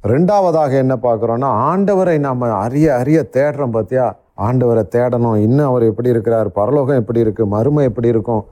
ரெண்டாவதாக 0.04 0.72
என்ன 0.82 0.94
பார்க்குறோம்னா 1.02 1.48
ஆண்டவரை 1.70 2.18
நாம் 2.18 2.42
அறிய 2.64 2.96
அறிய 2.96 3.18
தேடுறோம் 3.36 3.74
பார்த்தியா 3.76 4.06
ஆண்டவரை 4.46 4.84
தேடணும். 4.94 5.36
இன்னும் 5.36 5.66
அவர் 5.66 5.82
எப்படி 5.82 6.08
இருக்கிறார்? 6.08 6.48
பரலோகம் 6.50 7.00
எப்படி 7.00 7.20
இருக்கு? 7.20 7.46
மறுமை 7.46 7.84
எப்படி 7.84 8.08
இருக்கும்? 8.08 8.46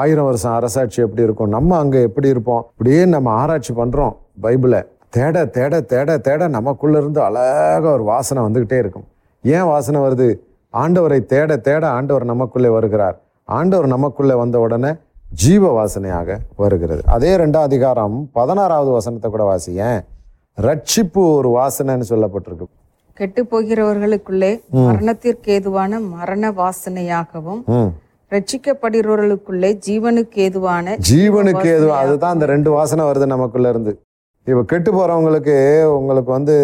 ஆயிரம் 0.00 0.24
வருஷம் 0.24 0.52
அரசாட்சி 0.52 1.02
எப்படி 1.02 1.22
இருக்கும்? 1.22 1.48
நம்ம 1.48 1.76
அங்கே 1.76 2.00
எப்படி 2.02 2.28
இருப்போம்? 2.28 2.62
இப்படியே 2.72 3.04
நம்ம 3.04 3.30
ஆராய்ச்சி 3.30 3.74
பண்ணுறோம் 3.74 4.16
பைபிளை. 4.42 4.80
தேட 5.16 5.46
தேட 5.46 5.80
தேட 5.92 6.18
தேட 6.18 6.48
நமக்குள்ளேருந்து 6.48 7.20
அழகாக 7.28 7.92
ஒரு 7.92 8.02
வாசனை 8.02 8.42
வந்துக்கிட்டே 8.46 8.78
இருக்கும். 8.78 9.06
ஏன் 9.44 9.68
வாசனை 9.72 10.00
வருது? 10.00 10.28
ஆண்டவரை 10.74 11.26
தேட 11.26 11.56
தேட 11.56 11.88
ஆண்டவர் 11.88 12.24
நமக்குள்ளே 12.24 12.68
வருகிறார். 12.68 13.16
ஆண்டவர் 13.44 13.86
நமக்குள்ளே 13.86 14.34
வந்த 14.34 14.58
உடனே 14.58 14.92
ஜீவ 15.42 15.64
வாசனையாக 15.78 16.38
வருகிறது. 16.56 17.02
அதே 17.06 17.36
ரெண்டாம் 17.36 17.68
அதிகாரம் 17.70 18.30
பதினாறாவது 18.32 18.90
வசனத்தை 18.90 19.30
கூட 19.30 19.44
வாசியேன். 19.44 20.00
ரட்சிப்பு 20.66 21.22
ஒரு 21.36 21.48
வாசனைன்னு 21.58 22.06
சொல்லப்பட்டிருக்கு. 22.12 22.66
கெட்டு 23.18 23.42
போகிறவர்களுக்குள்ளே 23.50 24.52
மரணத்திற்கு 24.86 25.50
ஏதுவான 25.56 26.00
மரண 26.14 26.50
வாசனையாகவும் 26.60 27.62
ரட்சிக்கப்படுகிறவர்களுக்குள்ளே 28.32 29.70
ஜீவனுக்கு 29.86 30.38
ஏதுவான 30.46 30.94
ஜீவனுக்கு 31.10 31.66
எதுவும் 31.78 31.98
அதுதான் 32.02 32.34
அந்த 32.36 32.46
ரெண்டு 32.52 32.70
வாசனை 32.76 33.04
வருது 33.08 33.26
நமக்குள்ள 33.34 33.68
இருந்து 33.74 33.92
இப்போ 34.46 34.62
கெட்டு 34.72 34.90
போறவங்களுக்கு 34.96 35.56
உங்களுக்கு 35.98 36.30
வந்து 36.36 36.54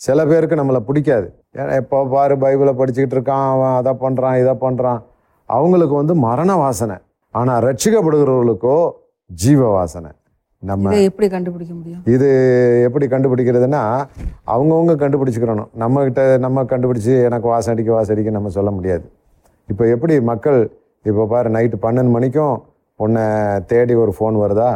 சில 0.00 0.24
பேருக்கு 0.30 0.58
நம்மளை 0.60 0.80
பிடிக்காது. 0.88 1.26
ஏன்னா 1.58 1.72
எப்போ 1.82 1.98
பாரு 2.12 2.34
பைபிளை 2.44 2.72
படிச்சுக்கிட்டு 2.80 3.16
இருக்கான் 3.18 3.46
அவன் 3.54 3.76
அதை 3.80 3.92
பண்றான் 4.04 4.38
இதை 4.42 4.54
பண்றான். 4.64 5.00
அவங்களுக்கு 5.48 5.94
வந்து 6.00 6.14
மரண 6.28 6.50
வாசனை. 6.62 6.96
ஆனா 7.34 7.52
ரட்சிக்கப்படுகிறவர்களுக்கோ 7.66 8.76
ஜீவ 9.30 9.60
வாசனை. 9.76 10.10
நம்ம 10.68 10.94
எப்படி 11.08 11.26
கண்டுபிடிக்க 11.34 11.72
முடியும்? 11.74 12.00
இது 12.14 12.26
எப்படி 12.86 13.06
கண்டுபிடிக்கிறதுனா 13.12 13.82
அவங்கவுங்க 14.54 14.94
கண்டுபிடிச்சிக்கிறணும் 15.02 15.70
நம்ம 15.82 16.02
கிட்ட 16.06 16.22
நம்ம 16.44 16.64
கண்டுபிடிச்சி 16.72 17.12
எனக்கு 17.28 17.46
வாசம் 17.52 17.72
அடிக்க 17.74 17.90
வாசம் 17.92 18.14
அடிக்க 18.14 18.30
நம்ம 18.36 18.50
சொல்ல 18.56 18.70
முடியாது. 18.78 19.04
இப்போ 19.68 19.84
எப்படி 19.94 20.14
மக்கள் 20.30 20.58
இப்போ 21.10 21.24
பாரு 21.32 21.50
நைட்டு 21.56 21.76
பன்னெண்டு 21.84 22.14
மணிக்கும் 22.16 22.56
உன்னை 23.04 23.24
தேடி 23.70 23.94
ஒரு 23.94 24.14
ஃபோன் 24.16 24.36
வருதா? 24.42 24.70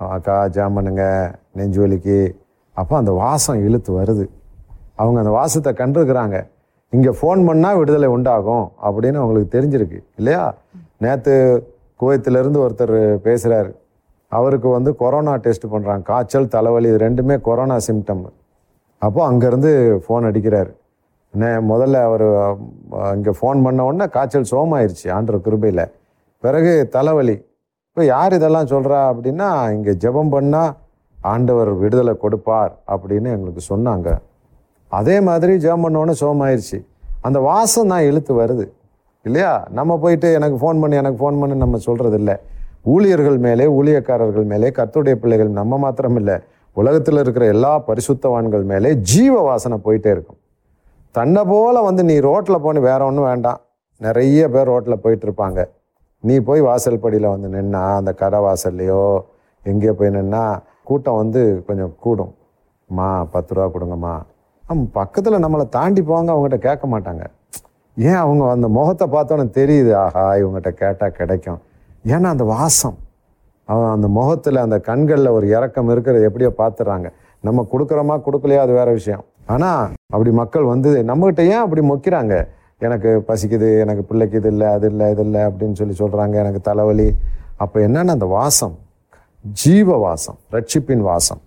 அக்கா 0.00 0.36
ஜாம் 0.56 0.76
பண்ணுங்க 0.78 1.04
நெஞ்சு 1.58 1.80
வலிக்கு. 1.82 2.18
அப்போ 2.76 2.96
அந்த 2.96 3.12
வாசம் 3.22 3.60
இழுத்து 3.66 3.92
வருது. 4.00 4.24
அவங்க 5.02 5.18
அந்த 5.22 5.32
வாசத்தை 5.40 5.72
கண்டிருக்கிறாங்க. 5.82 6.38
இங்கே 6.92 7.12
ஃபோன் 7.18 7.42
பண்ணால் 7.48 7.78
விடுதலை 7.80 8.08
உண்டாகும் 8.16 8.66
அப்படின்னு 8.86 9.20
அவங்களுக்கு 9.22 9.54
தெரிஞ்சிருக்கு. 9.56 10.00
இல்லையா? 10.20 10.42
நேற்று 11.04 11.36
குவைத்திலிருந்து 12.00 12.60
ஒருத்தர் 12.64 12.96
பேசுகிறாரு 13.28 13.70
அவருக்கு 14.36 14.68
வந்து 14.76 14.90
கொரோனா 15.02 15.32
டெஸ்ட் 15.46 15.66
பண்ணுறாங்க 15.72 16.04
காய்ச்சல் 16.10 16.52
தலைவலி 16.54 16.88
இது 16.92 16.98
ரெண்டுமே 17.06 17.36
கொரோனா 17.48 17.76
சிம்டம் 17.86 18.22
அப்போது 19.02 19.26
அங்கேருந்து 19.30 19.70
ஃபோன் 20.04 20.26
அடிக்கிறார். 20.28 20.70
நே 21.40 21.48
முதல்ல 21.70 21.96
அவர் 22.08 22.24
இங்கே 23.16 23.32
ஃபோன் 23.38 23.62
பண்ண 23.64 23.84
உடனே 23.88 24.06
காய்ச்சல் 24.16 24.50
சோமாயிருச்சு 24.52 25.06
ஆண்டவர் 25.16 25.44
கிருபையில். 25.46 25.84
பிறகு 26.44 26.72
தலைவலி. 26.96 27.36
இப்போ 27.90 28.02
யார் 28.14 28.36
இதெல்லாம் 28.38 28.70
சொல்கிறா 28.74 28.98
அப்படின்னா 29.12 29.48
இங்கே 29.76 29.92
ஜெபம் 30.04 30.32
பண்ணால் 30.34 30.70
ஆண்டவர் 31.32 31.70
விடுதலை 31.82 32.14
கொடுப்பார் 32.24 32.72
அப்படின்னு 32.94 33.28
எங்களுக்கு 33.36 33.62
சொன்னாங்க. 33.72 34.08
அதே 34.98 35.16
மாதிரி 35.28 35.52
ஜெபம் 35.64 35.84
பண்ணோன்னே 35.86 36.14
சோமாயிருச்சு. 36.22 36.78
அந்த 37.26 37.38
வாசம் 37.48 37.90
தான் 37.92 38.06
இழுத்து 38.10 38.32
வருது. 38.42 38.64
இல்லையா? 39.26 39.52
நம்ம 39.78 39.92
போயிட்டு 40.04 40.28
எனக்கு 40.38 40.56
ஃபோன் 40.62 40.80
பண்ணி 40.82 40.96
எனக்கு 41.02 41.20
ஃபோன் 41.22 41.40
பண்ணி 41.40 41.56
நம்ம 41.64 41.78
சொல்கிறது 41.88 42.16
இல்லை 42.20 42.36
ஊழியர்கள் 42.84 43.38
மேலே 43.46 43.64
ஊழியக்காரர்கள் 43.78 44.46
மேலே 44.52 44.68
கத்துடைய 44.78 45.14
பிள்ளைகள் 45.22 45.50
நம்ம 45.58 45.78
மாத்திரம் 45.84 46.16
இல்லை 46.20 46.36
உலகத்தில் 46.76 47.20
இருக்கிற 47.22 47.44
எல்லா 47.54 47.72
பரிசுத்தவான்கள் 47.88 48.64
மேலே 48.70 48.90
ஜீவ 49.10 49.34
வாசனை 49.48 49.76
போயிட்டே 49.86 50.10
இருக்கும். 50.16 50.38
தன்னை 51.14 51.42
போல் 51.50 51.86
வந்து 51.88 52.02
நீ 52.10 52.16
ரோட்டில் 52.28 52.64
போன 52.64 52.80
வேற 52.88 53.00
ஒன்றும் 53.08 53.28
வேண்டாம். 53.30 53.60
நிறைய 54.06 54.48
பேர் 54.54 54.70
ரோட்டில் 54.72 55.02
போயிட்டு 55.04 55.26
இருப்பாங்க 55.28 55.60
நீ 56.28 56.34
போய் 56.48 56.60
வாசல் 56.68 57.02
படியில் 57.04 57.32
வந்து 57.34 57.48
நின்னா 57.54 57.82
அந்த 58.00 58.12
கடை 58.22 58.38
வாசல்லையோ 58.46 59.02
எங்கேயோ 59.70 59.92
போய் 59.98 60.14
நின்னா 60.16 60.44
கூட்டம் 60.88 61.18
வந்து 61.22 61.40
கொஞ்சம் 61.66 61.92
கூடும். 62.04 62.32
மா 62.98 63.08
பத்து 63.34 63.54
ரூபா 63.54 63.66
கொடுங்கம்மா. 63.74 64.14
ஆம் 64.64 64.86
பக்கத்தில் 64.98 65.42
நம்மளை 65.44 65.66
தாண்டி 65.76 66.02
போவாங்க 66.08 66.30
அவங்ககிட்ட 66.34 66.58
கேட்க 66.68 66.86
மாட்டாங்க. 66.94 67.24
ஏன் 67.96 68.20
அவங்க 68.22 68.44
அந்த 68.56 68.68
முகத்தை 68.78 69.06
பார்த்தோன்னே 69.14 69.46
தெரியுது. 69.58 69.92
ஆஹா 70.04 70.24
இவங்ககிட்ட 70.40 70.72
கேட்டால் 70.82 71.16
கிடைக்கும். 71.20 71.60
ஏன்னா 72.04 72.28
அந்த 72.34 72.44
வாசம் 72.54 72.96
அவன் 73.68 73.92
அந்த 73.96 74.08
முகத்தில் 74.16 74.64
அந்த 74.66 74.78
கண்களில் 74.88 75.34
ஒரு 75.36 75.46
இறக்கம் 75.56 75.90
இருக்கிறத 75.94 76.28
எப்படியோ 76.28 76.50
பார்த்துறாங்க 76.62 77.08
நம்ம 77.46 77.66
கொடுக்குறோமா 77.72 78.16
கொடுக்கலையா 78.26 78.62
அது 78.64 78.72
வேற 78.78 78.88
விஷயம். 78.98 79.24
ஆனால் 79.52 79.84
அப்படி 80.14 80.30
மக்கள் 80.40 80.66
வந்து 80.72 80.90
நம்மகிட்ட 81.10 81.42
ஏன் 81.52 81.62
அப்படி 81.64 81.82
மொக்கிறாங்க? 81.90 82.34
எனக்கு 82.86 83.10
பசிக்குது 83.28 83.68
எனக்கு 83.82 84.02
பிள்ளைக்கு 84.08 84.36
இது 84.40 84.50
இல்லை 84.54 84.68
அது 84.76 84.86
இல்லை 84.92 85.06
இது 85.14 85.22
இல்லை 85.26 85.42
அப்படின்னு 85.48 85.78
சொல்லி 85.80 85.94
சொல்கிறாங்க 86.02 86.34
எனக்கு 86.42 86.60
தலைவலி. 86.68 87.08
அப்போ 87.64 87.78
என்னென்னா 87.86 88.14
அந்த 88.18 88.28
வாசம் 88.38 88.74
ஜீவ 89.62 89.96
வாசம் 90.06 90.38
ரட்சிப்பின் 90.54 91.04
வாசம். 91.10 91.40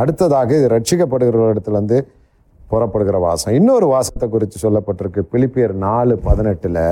அடுத்ததாக 0.00 0.50
இது 0.58 0.68
ரட்சிக்கப்படுகிற 0.76 1.48
இடத்துலேருந்து 1.54 1.98
புறப்படுகிற 2.70 3.16
வாசம். 3.26 3.54
இன்னொரு 3.58 3.86
வாசத்தை 3.94 4.26
குறித்து 4.28 4.58
சொல்லப்பட்டிருக்கு. 4.66 5.22
பிலிப்பியர் 5.32 5.74
நாலு 5.86 6.14
பதினெட்டில் 6.28 6.82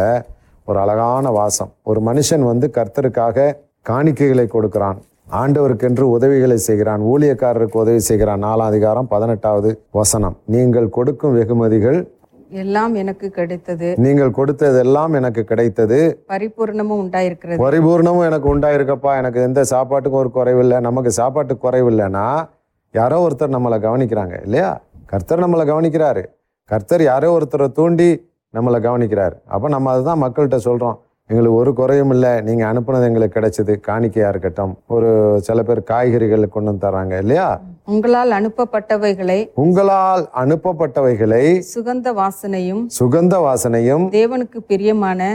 ஒரு 0.65 0.79
அழகான 0.79 1.31
வாசம். 1.31 1.73
ஒரு 1.83 2.01
மனுஷன் 2.01 2.45
வந்து 2.45 2.71
கர்த்தருக்காக 2.75 3.57
காணிக்கைகளை 3.89 4.47
கொடுக்கிறான். 4.47 4.99
ஆண்டவருக்கென்று 5.33 6.01
உதவிகளை 6.01 6.57
செய்கிறான். 6.57 7.01
ஊழியக்காரருக்கு 7.03 7.77
உதவி 7.77 7.99
செய்கிறான். 7.99 8.45
நாலாம் 8.45 8.71
அதிகாரம் 8.73 9.09
பதினெட்டாவது 9.09 9.85
வசனம். 9.91 10.37
நீங்கள் 10.45 10.89
கொடுக்கும் 10.89 11.35
வெகுமதிகள் 11.35 12.13
எல்லாம் 12.51 12.95
எனக்கு 12.95 13.31
கிடைத்தது. 13.31 13.95
நீங்கள் 13.99 14.31
கொடுத்ததெல்லாம் 14.31 15.15
எனக்கு 15.15 15.45
கிடைத்தது. 15.45 16.25
பரிபூர்ணமும் 16.29 17.01
உண்டாயிருக்கிறது. 17.05 17.59
பரிபூர்ணமும் 17.59 18.25
எனக்கு 18.25 18.57
உண்டாயிருக்கப்பா. 18.57 19.17
எனக்கு 19.17 19.43
எந்த 19.43 19.65
சாப்பாட்டுக்கும் 19.71 20.23
ஒரு 20.23 20.31
குறைவில்லை. 20.31 20.81
நமக்கு 20.81 21.11
சாப்பாட்டுக்கு 21.11 21.71
குறைவில்லைன்னா 21.71 22.49
யாரோ 22.93 23.27
ஒருத்தர் 23.27 23.55
நம்மளை 23.57 23.79
கவனிக்கிறாங்க 23.87 24.43
இல்லையா? 24.43 24.81
கர்த்தர் 25.07 25.41
நம்மளை 25.41 25.65
கவனிக்கிறாரு. 25.73 26.25
கர்த்தர் 26.65 27.03
யாரோ 27.03 27.39
ஒருத்தரை 27.39 27.73
தூண்டி 27.73 28.33
நம்மளை 28.57 28.79
கவனிக்கிறாரு. 28.87 29.37
அப்போ 29.55 29.67
நம்ம 29.75 29.93
அதுதான் 29.95 30.23
மக்கள்கிட்ட 30.25 30.61
சொல்கிறோம் 30.69 30.99
எங்களுக்கு 31.31 31.59
ஒரு 31.61 31.71
குறையும் 31.79 32.13
இல்லை. 32.15 32.33
நீங்கள் 32.47 32.69
அனுப்புனது 32.71 33.07
எங்களுக்கு 33.09 33.37
கிடைச்சது. 33.37 33.75
காணிக்கையாக 33.87 34.33
இருக்கட்டும். 34.33 34.73
ஒரு 34.95 35.11
சில 35.47 35.63
பேர் 35.69 35.81
காய்கறிகள் 35.91 36.45
கொண்டு 36.57 36.71
வந்து 36.71 36.85
தராங்க 36.87 37.15
இல்லையா? 37.25 37.47
உங்களால் 37.93 38.35
அனுப்பப்பட்டவைகளை 38.41 39.39
உங்களால் 39.65 40.25
அனுப்பப்பட்டவைகளை 40.43 41.45
சுகந்த 41.75 42.13
வாசனையும் 42.21 42.83
சுகந்த 42.99 43.37
வாசனையும் 43.47 44.05
தேவனுக்கு 44.19 44.61
பிரியமான 44.73 45.31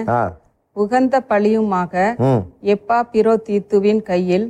உகந்த 0.75 1.15
பழியுமாக 1.29 1.93
எப்பா 2.73 2.97
பிரோ 3.13 3.33
தீத்துவின் 3.47 4.01
கையில் 4.09 4.45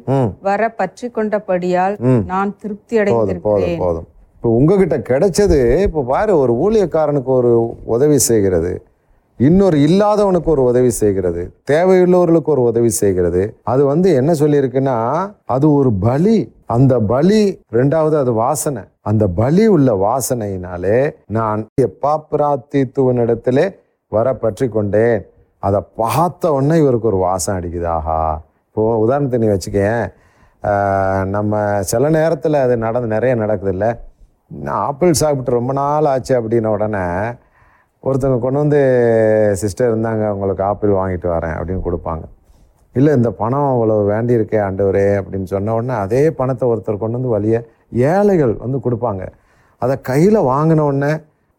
வர 0.47 0.61
பற்றி 0.79 1.07
கொண்டபடியால் 1.17 1.95
நான் 2.31 2.51
திருப்தி 2.61 2.95
அடைந்திருக்கிறேன் 3.01 3.43
போதும் 3.49 3.83
போதும். 3.85 4.07
இப்போ 4.39 4.49
உங்ககிட்ட 4.57 4.97
கிடைச்சது 4.97 5.57
இப்போ 5.81 6.01
பாரு 6.03 6.33
ஒரு 6.37 6.53
ஊழியக்காரனுக்கு 6.65 7.31
ஒரு 7.39 7.49
உதவி 7.83 8.17
செய்கிறது. 8.17 8.83
இன்னொரு 9.39 9.77
இல்லாதவனுக்கு 9.77 10.45
ஒரு 10.45 10.63
உதவி 10.63 10.89
செய்கிறது. 10.89 11.41
தேவையுள்ளவர்களுக்கு 11.71 12.51
ஒரு 12.55 12.61
உதவி 12.61 12.89
செய்கிறது. 12.89 13.41
அது 13.63 13.85
வந்து 13.85 14.13
என்ன 14.13 14.31
சொல்லியிருக்குன்னா 14.33 14.95
அது 15.45 15.73
ஒரு 15.73 15.91
பலி. 15.91 16.37
அந்த 16.65 16.99
பலி 16.99 17.41
ரெண்டாவது 17.73 18.15
அது 18.19 18.33
வாசனை. 18.33 18.83
அந்த 19.01 19.27
பலி 19.27 19.67
உள்ள 19.67 19.91
வாசனையினாலே 20.07 21.13
நான் 21.25 21.67
எப்பாப்பிராத்தித்துவனிடத்திலே 21.87 23.75
வர 24.07 24.33
பற்றி 24.33 24.67
கொண்டேன். 24.69 25.19
அதை 25.59 25.81
பார்த்த 25.95 26.51
உடனே 26.51 26.77
இவருக்கு 26.77 27.07
ஒரு 27.07 27.17
வாசம் 27.27 27.57
அடிக்குது. 27.59 27.87
ஆஹா. 27.97 28.41
இப்போ 28.67 28.97
உதாரணத்தை 28.97 29.39
நீ 29.39 29.47
வச்சுக்கேன் 29.47 30.03
நம்ம 31.29 31.81
சில 31.81 32.09
நேரத்தில் 32.09 32.63
அது 32.65 32.77
நடந்து 32.77 33.07
நிறைய 33.07 33.35
நடக்குது 33.35 33.71
இல்லை 33.71 33.89
நான் 34.51 34.81
ஆப்பிள் 34.87 35.19
சாப்பிட்டு 35.21 35.51
ரொம்ப 35.51 35.73
நாள் 35.73 36.09
ஆச்சு 36.11 36.33
அப்படின்ன 36.39 36.71
உடனே 36.75 37.03
ஒருத்தவங்க 38.03 38.39
கொண்டு 38.39 38.59
வந்து 38.63 38.81
சிஸ்டர் 39.61 39.91
இருந்தாங்க 39.91 40.25
உங்களுக்கு 40.35 40.63
ஆப்பிள் 40.63 40.91
வாங்கிட்டு 40.99 41.27
வரேன் 41.35 41.55
அப்படின்னு 41.57 41.85
கொடுப்பாங்க. 41.87 42.23
இல்லை 42.95 43.11
இந்த 43.15 43.29
பணம் 43.31 43.69
அவ்வளோ 43.71 43.95
வேண்டியிருக்கே 44.11 44.59
ஆண்டவரே 44.67 45.07
அப்படின்னு 45.19 45.43
சொன்ன 45.43 45.73
உடனே 45.73 45.95
அதே 46.05 46.31
பணத்தை 46.31 46.67
ஒருத்தர் 46.69 47.01
கொண்டு 47.01 47.17
வந்து 47.17 47.33
வழிய 47.35 47.57
ஏழைகள் 48.13 48.53
வந்து 48.63 48.79
கொடுப்பாங்க. 48.85 49.25
அதை 49.77 50.01
கையில் 50.01 50.39
வாங்கின 50.51 50.85
உடனே 50.91 51.11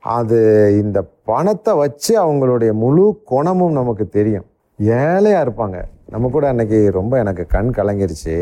அது 0.04 0.38
இந்த 0.82 0.98
பணத்தை 1.24 1.74
வச்சு 1.74 2.12
அவங்களுடைய 2.24 2.72
முழு 2.72 3.04
குணமும் 3.24 3.78
நமக்கு 3.80 4.08
தெரியும். 4.08 4.46
ஏழையாக 4.78 5.44
இருப்பாங்க. 5.46 5.78
நம்ம 6.12 6.28
கூட 6.28 6.48
அன்னைக்கு 6.48 6.90
ரொம்ப 6.98 7.18
எனக்கு 7.18 7.46
கண் 7.46 7.70
கலங்கிருச்சு. 7.78 8.36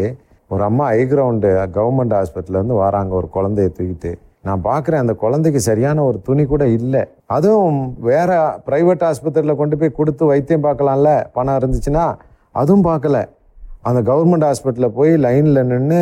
ஒரு 0.49 0.63
அம்மா 0.63 0.87
ஐ 0.87 1.03
கிரவுண்டு 1.05 1.49
கவர்மெண்ட் 1.77 2.17
ஹாஸ்பிட்டல்லேருந்து 2.19 2.77
வராங்க. 2.85 3.15
ஒரு 3.15 3.29
குழந்தைய 3.35 3.71
தூக்கிட்டு. 3.79 4.13
நான் 4.49 4.67
பார்க்குறேன் 4.69 5.03
அந்த 5.05 5.15
குழந்தைக்கு 5.23 5.61
சரியான 5.71 6.05
ஒரு 6.09 6.19
துணி 6.29 6.45
கூட 6.53 6.65
இல்லை. 6.79 7.03
அதுவும் 7.37 7.81
வேற 8.11 8.31
ப்ரைவேட் 8.69 9.07
ஆஸ்பத்திரியில் 9.09 9.61
கொண்டு 9.63 9.79
போய் 9.81 9.99
கொடுத்து 9.99 10.31
வைத்தியம் 10.33 10.67
பார்க்கலாம்ல 10.69 11.11
பணம் 11.39 11.59
இருந்துச்சுன்னா 11.61 12.05
அதுவும் 12.55 12.87
பார்க்கல. 12.91 13.19
அந்த 13.89 14.01
கவர்மெண்ட் 14.11 14.47
ஹாஸ்பிட்டலில் 14.49 14.97
போய் 14.99 15.13
லைனில் 15.25 15.69
நின்று 15.73 16.01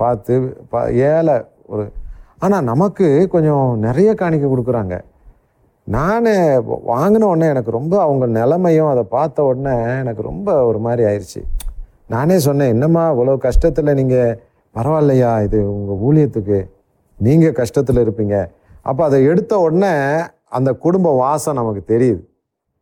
பார்த்து 0.00 0.34
பா 0.72 0.80
ஏழை 1.08 1.34
ஒரு 1.72 1.84
ஆனால் 2.44 2.68
நமக்கு 2.70 3.08
கொஞ்சம் 3.34 3.66
நிறைய 3.86 4.10
காணிக்க 4.20 4.46
கொடுக்குறாங்க. 4.52 4.94
நான் 5.86 6.30
வாங்கின 6.92 7.26
உடனே 7.32 7.46
எனக்கு 7.52 7.70
ரொம்ப 7.78 7.94
அவங்க 8.06 8.24
நிலைமையும் 8.38 8.90
அதை 8.92 9.04
பார்த்த 9.16 9.44
உடனே 9.50 9.74
எனக்கு 10.02 10.22
ரொம்ப 10.30 10.48
ஒரு 10.70 10.80
மாதிரி 10.86 11.02
ஆயிடுச்சு 11.10 11.42
நானே 12.14 12.36
சொன்னேன் 12.46 12.72
என்னம்மா 12.74 13.04
இவ்வளோ 13.12 13.36
கஷ்டத்தில் 13.46 13.98
நீங்கள் 14.00 14.38
பரவாயில்லையா 14.74 15.30
இது 15.46 15.58
உங்கள் 15.76 16.00
ஊழியத்துக்கு? 16.06 16.58
நீங்கள் 17.26 17.56
கஷ்டத்தில் 17.60 18.02
இருப்பீங்க. 18.04 18.36
அப்போ 18.90 19.02
அதை 19.08 19.18
எடுத்த 19.30 19.52
உடனே 19.64 19.92
அந்த 20.58 20.70
குடும்ப 20.84 21.08
வாசம் 21.22 21.58
நமக்கு 21.60 21.82
தெரியுது. 21.92 22.22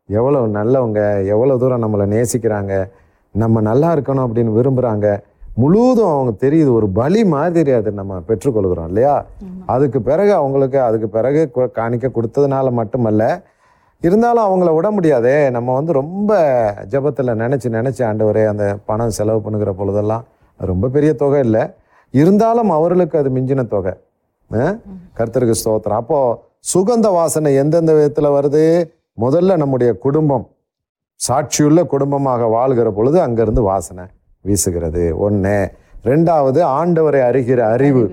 எவ்வளோ 0.08 0.38
நல்லவங்க 0.58 1.00
எவ்வளோ 1.34 1.56
தூரம் 1.62 1.84
நம்மளை 1.84 2.06
நேசிக்கிறாங்க 2.14 2.74
நம்ம 3.34 3.60
நல்லா 3.70 3.88
இருக்கணும் 3.96 4.26
அப்படின்னு 4.26 4.56
விரும்புகிறாங்க 4.58 5.08
முழுவதும் 5.62 6.12
அவங்க 6.14 6.32
தெரியுது 6.44 6.70
ஒரு 6.78 6.86
பலி 6.98 7.22
மாதிரி 7.34 7.70
அதை 7.78 7.90
நம்ம 8.00 8.18
பெற்றுக்கொள்கிறோம் 8.28 8.88
இல்லையா? 8.90 9.14
அதுக்கு 9.74 9.98
பிறகு 10.08 10.32
அவங்களுக்கு 10.40 10.78
அதுக்கு 10.88 11.08
பிறகு 11.16 11.40
காணிக்க 11.78 12.08
கொடுத்ததுனால 12.16 12.70
மட்டுமல்ல 12.80 13.24
இருந்தாலும் 14.02 14.46
அவங்கள 14.48 14.70
விட 14.76 14.88
முடியாதே 14.96 15.34
நம்ம 15.56 15.74
வந்து 15.78 15.92
ரொம்ப 16.00 16.30
ஜெபத்தில் 16.92 17.38
நினச்சி 17.42 17.68
நினச்சி 17.78 18.02
ஆண்டவரே 18.10 18.44
அந்த 18.52 18.66
பணம் 18.90 19.16
செலவு 19.18 19.40
பண்ணுகிற 19.46 19.72
பொழுதெல்லாம் 19.80 20.24
ரொம்ப 20.60 20.88
பெரிய 20.94 21.10
தொகை 21.22 21.40
இல்லை. 21.46 21.64
இருந்தாலும் 22.14 22.70
அவர்களுக்கு 22.76 23.16
அது 23.20 23.30
மிஞ்சின 23.36 23.64
தொகை? 23.74 23.92
கர்த்தருக்கு 24.50 25.54
ஸ்தோத்திரம். 25.60 26.00
அப்போ 26.02 26.20
சுகந்த 26.72 27.06
வாசனை 27.12 27.54
எந்தெந்த 27.54 27.92
விதத்தில் 27.92 28.34
வருது? 28.36 28.64
முதல்ல 29.20 29.56
நம்முடைய 29.56 29.90
குடும்பம். 30.04 30.46
சாட்சியுள்ள 31.20 31.80
குடும்பமாக 31.86 32.46
வாழ்கிற 32.46 32.90
பொழுது 32.90 33.20
அங்கிருந்து 33.20 33.62
வாசனை 33.62 34.04
வீசுகிறது. 34.44 35.04
ஒன்று 35.16 35.56
ரெண்டாவது 36.04 36.60
ஆண்டவரை 36.78 37.20
அறிகிற 37.30 37.60
அறிவு. 37.74 38.04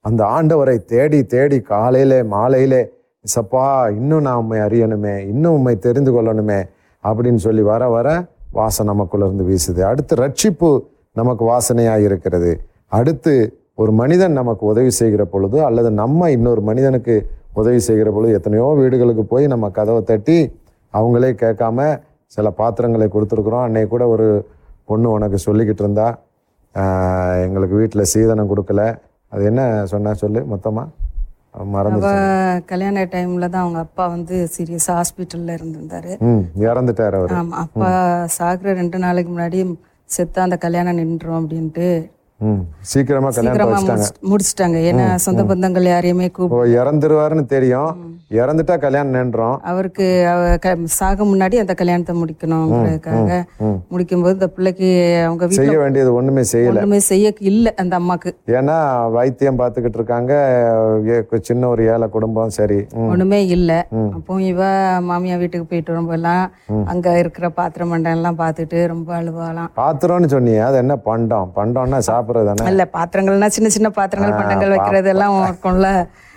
அந்த 0.00 0.24
ஆண்டவரை 0.24 0.76
தேடி 0.92 1.20
தேடி 1.24 1.60
காலையிலே 1.60 2.22
மாலையிலே 2.22 2.82
சப்பா 3.34 3.66
இன்னும் 3.96 4.20
நான் 4.20 4.36
உண்மை 4.36 4.58
அறியணுமே 4.58 5.16
இன்னும் 5.32 5.52
உண்மை 5.52 5.74
தெரிந்து 5.78 6.12
கொள்ளணுமே 6.12 6.60
அப்படின்னு 7.04 7.40
சொல்லி 7.46 7.62
வர 7.62 7.88
வர 7.88 8.08
வாசனை 8.52 8.94
நமக்குள்ள 8.94 9.26
இருந்து 9.26 9.46
வீசுது. 9.50 9.80
அடுத்து 9.80 10.16
ரட்சிப்பு 10.16 10.70
நமக்கு 11.12 11.44
வாசனையாக 11.44 12.02
இருக்கிறது. 12.02 12.52
அடுத்து 12.88 13.34
ஒரு 13.78 13.92
மனிதன் 14.00 14.38
நமக்கு 14.40 14.64
உதவி 14.72 14.90
செய்கிற 15.00 15.22
பொழுது 15.34 15.58
அல்லது 15.68 15.90
நம்ம 16.02 16.30
இன்னொரு 16.36 16.62
மனிதனுக்கு 16.70 17.14
உதவி 17.60 17.80
செய்கிற 17.86 18.08
பொழுது 18.14 18.36
எத்தனையோ 18.38 18.66
வீடுகளுக்கு 18.80 19.24
போய் 19.32 19.46
நம்ம 19.52 19.70
கதவை 19.78 20.02
தட்டி 20.10 20.38
அவங்களே 20.94 21.30
கேட்காம 21.42 21.86
சில 22.34 22.48
பாத்திரங்களை 22.58 23.06
கொடுத்துருக்குறோம். 23.14 23.64
அன்னைக்கு 23.66 23.90
கூட 23.94 24.04
ஒரு 24.14 24.26
பொண்ணு 24.88 25.08
உனக்கு 25.16 25.38
சொல்லிக்கிட்டு 25.46 25.82
இருந்தா. 25.84 26.06
எங்களுக்கு 27.44 27.74
வீட்டில் 27.80 28.10
சீதனம் 28.12 28.50
கொடுக்கல. 28.52 28.82
அது 29.32 29.42
என்ன 29.50 29.62
சொன்னா 29.92 30.10
சொல்லு 30.22 30.40
மொத்தமாக 30.52 30.88
மறந்து 31.74 32.12
கல்யாண 32.70 33.02
டைம்ல 33.14 33.46
தான் 33.54 33.64
அவங்க 33.64 33.80
அப்பா 33.86 34.04
வந்து 34.14 34.36
சீரியஸா 34.54 34.92
ஹாஸ்பிட்டல்ல 34.98 35.56
இருந்திருந்தாரு. 35.58 36.12
இறந்துட்டார் 36.68 37.16
அவர். 37.18 37.34
அப்பா 37.64 37.90
சாகுற 38.36 38.74
ரெண்டு 38.80 38.98
நாளைக்கு 39.04 39.30
முன்னாடி 39.34 39.60
செத்தா 40.16 40.40
அந்த 40.46 40.58
கல்யாணம் 40.64 41.00
நின்றோம் 41.00 41.40
அப்படின்ட்டு 41.40 41.88
சீக்கிரமா 42.92 43.30
கல்யாணம் 43.36 43.74
முடிச்சிட்டாங்க. 44.30 44.78
ஏன்னா 44.90 45.06
சொந்த 45.26 45.42
பந்தங்கள் 45.50 45.92
யாரையுமே 45.94 46.28
கூப்பிட்டு 46.38 46.78
இறந்துருவாருன்னு 46.80 47.46
தெரியும். 47.56 47.92
இறந்துட்டா 48.40 48.74
கல்யாணம் 48.82 49.16
நின்றோம். 49.16 49.56
அவருக்கு 49.70 50.04
சாக 50.98 51.24
முன்னாடி 51.30 51.56
அந்த 51.62 51.74
கல்யாணத்தை 51.80 52.12
முடிக்கணுங்கிறதுக்காக. 52.20 53.30
முடிக்கும்போது 53.92 54.36
இந்த 54.38 54.48
பிள்ளைக்கு 54.56 54.88
அவங்க 55.26 55.48
செய்ய 55.58 55.74
வேண்டியது 55.82 56.10
ஒண்ணுமே 56.18 56.44
செய்யல. 56.52 56.72
ஒண்ணுமே 56.72 57.00
செய்ய 57.08 57.32
இல்ல 57.50 57.74
அந்த 57.82 57.94
அம்மாக்கு. 58.00 58.30
ஏன்னா 58.58 58.76
வைத்தியம் 59.16 59.60
பார்த்துக்கிட்டு 59.60 60.00
இருக்காங்க. 60.00 60.32
சின்ன 61.48 61.68
ஒரு 61.72 61.82
ஏழை 61.94 62.08
குடும்பம் 62.16 62.54
சரி. 62.58 62.80
ஒண்ணுமே 63.12 63.40
இல்ல. 63.56 63.70
அப்போ 64.16 64.40
இவ 64.52 64.62
மாமியா 65.10 65.36
வீட்டுக்கு 65.42 65.68
போயிட்டு 65.72 65.92
வரும்போதெல்லாம் 65.94 66.44
அங்க 66.92 67.18
இருக்கிற 67.22 67.46
பாத்திரம் 67.60 67.92
மண்டம் 67.94 68.16
எல்லாம் 68.18 68.40
பார்த்துட்டு 68.42 68.80
ரொம்ப 68.94 69.10
அழுவாலாம் 69.20 69.70
பாத்திரம்னு 69.82 70.32
சொன்னீங்க 70.36 70.64
அது 70.70 70.78
என்ன 70.84 70.96
பண்டம்? 71.10 71.52
பண்டம்னா 71.60 72.00
சாப்பிட்றது 72.32 72.58
தானே 72.58 72.70
இல்ல 72.72 72.84
பாத்திரங்கள்னா 72.96 73.48
சின்ன 73.56 73.68
சின்ன 73.76 73.88
பாத்திரங்கள் 73.98 74.38
பண்டங்கள் 74.40 74.72
வைக்கிறது 74.74 75.08
எல்லாம் 75.14 75.36
இருக்கும்ல. 75.48 75.88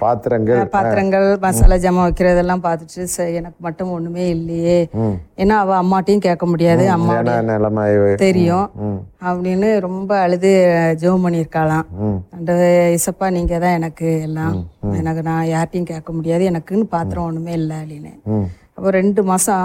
பாத்திரங்கள் 0.04 0.62
பாத்திரங்கள் 0.76 1.28
மசாலா 1.44 1.76
ஜாமான் 1.84 2.08
வைக்கிறதெல்லாம் 2.08 2.64
பார்த்துட்டு 2.66 3.04
சரி 3.16 3.34
எனக்கு 3.40 3.60
மட்டும் 3.68 3.94
ஒண்ணுமே 3.98 4.26
இல்லையே. 4.36 4.80
ஏன்னா 5.42 5.56
அவ 5.64 5.76
அம்மாட்டையும் 5.84 6.26
கேட்க 6.28 6.46
முடியாது. 6.54 6.84
அம்மா 6.96 7.16
நிலைமை 7.52 7.86
தெரியும். 8.26 8.68
அப்படின்னு 9.30 9.70
ரொம்ப 9.88 10.12
அழுது 10.26 10.52
ஜெபம் 11.04 11.26
பண்ணியிருக்காளாம். 11.26 11.88
அந்த 12.38 12.52
இசப்பா 12.98 13.30
நீங்க 13.38 13.56
தான் 13.66 13.78
எனக்கு 13.80 14.10
எல்லாம். 14.28 14.54
எனக்கு 15.00 15.24
நான் 15.30 15.50
யார்ட்டையும் 15.56 15.92
கேட்க 15.94 16.12
முடியாது. 16.18 16.44
எனக்குன்னு 16.52 16.94
பாத்திரம் 16.96 17.28
ஒண்ணுமே 17.30 17.56
இல்லை 17.62 17.78
அப்படின்னு. 17.82 18.14
அப்போ 18.78 18.90
ரெண்டு 18.98 19.22
மாசம் 19.30 19.62